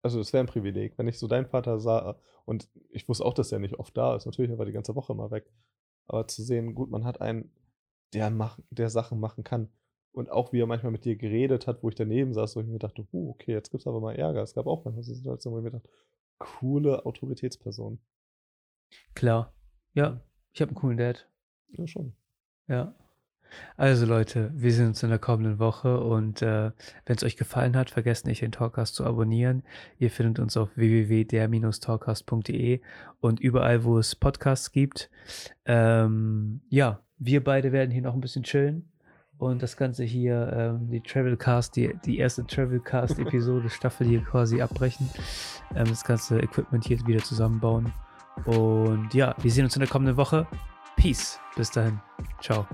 [0.02, 3.34] also es wäre ein Privileg, wenn ich so deinen Vater sah und ich wusste auch,
[3.34, 4.26] dass er nicht oft da ist.
[4.26, 5.50] Natürlich, er war die ganze Woche mal weg.
[6.06, 7.50] Aber zu sehen, gut, man hat einen,
[8.12, 9.70] der, mach, der Sachen machen kann.
[10.12, 12.66] Und auch wie er manchmal mit dir geredet hat, wo ich daneben saß, wo ich
[12.66, 14.42] mir dachte, uh, okay, jetzt gibt es aber mal Ärger.
[14.42, 15.90] Es gab auch manchmal so Situationen, wo ich mir dachte,
[16.38, 17.98] coole Autoritätsperson.
[19.14, 19.54] Klar.
[19.94, 20.20] Ja,
[20.52, 21.28] ich habe einen coolen Dad.
[21.68, 22.14] Ja, schon.
[22.68, 22.94] Ja.
[23.76, 26.70] Also Leute, wir sehen uns in der kommenden Woche und äh,
[27.06, 29.64] wenn es euch gefallen hat, vergesst nicht, den Talkcast zu abonnieren.
[29.98, 32.80] Ihr findet uns auf www.der-talkcast.de
[33.20, 35.10] und überall, wo es Podcasts gibt.
[35.64, 38.88] Ähm, ja, wir beide werden hier noch ein bisschen chillen
[39.38, 45.08] und das Ganze hier, ähm, die Travelcast, die, die erste Travelcast-Episode, Staffel hier quasi abbrechen.
[45.74, 47.92] Ähm, das ganze Equipment hier wieder zusammenbauen.
[48.46, 50.46] Und ja, wir sehen uns in der kommenden Woche.
[50.96, 51.38] Peace.
[51.56, 52.00] Bis dahin.
[52.40, 52.66] Ciao.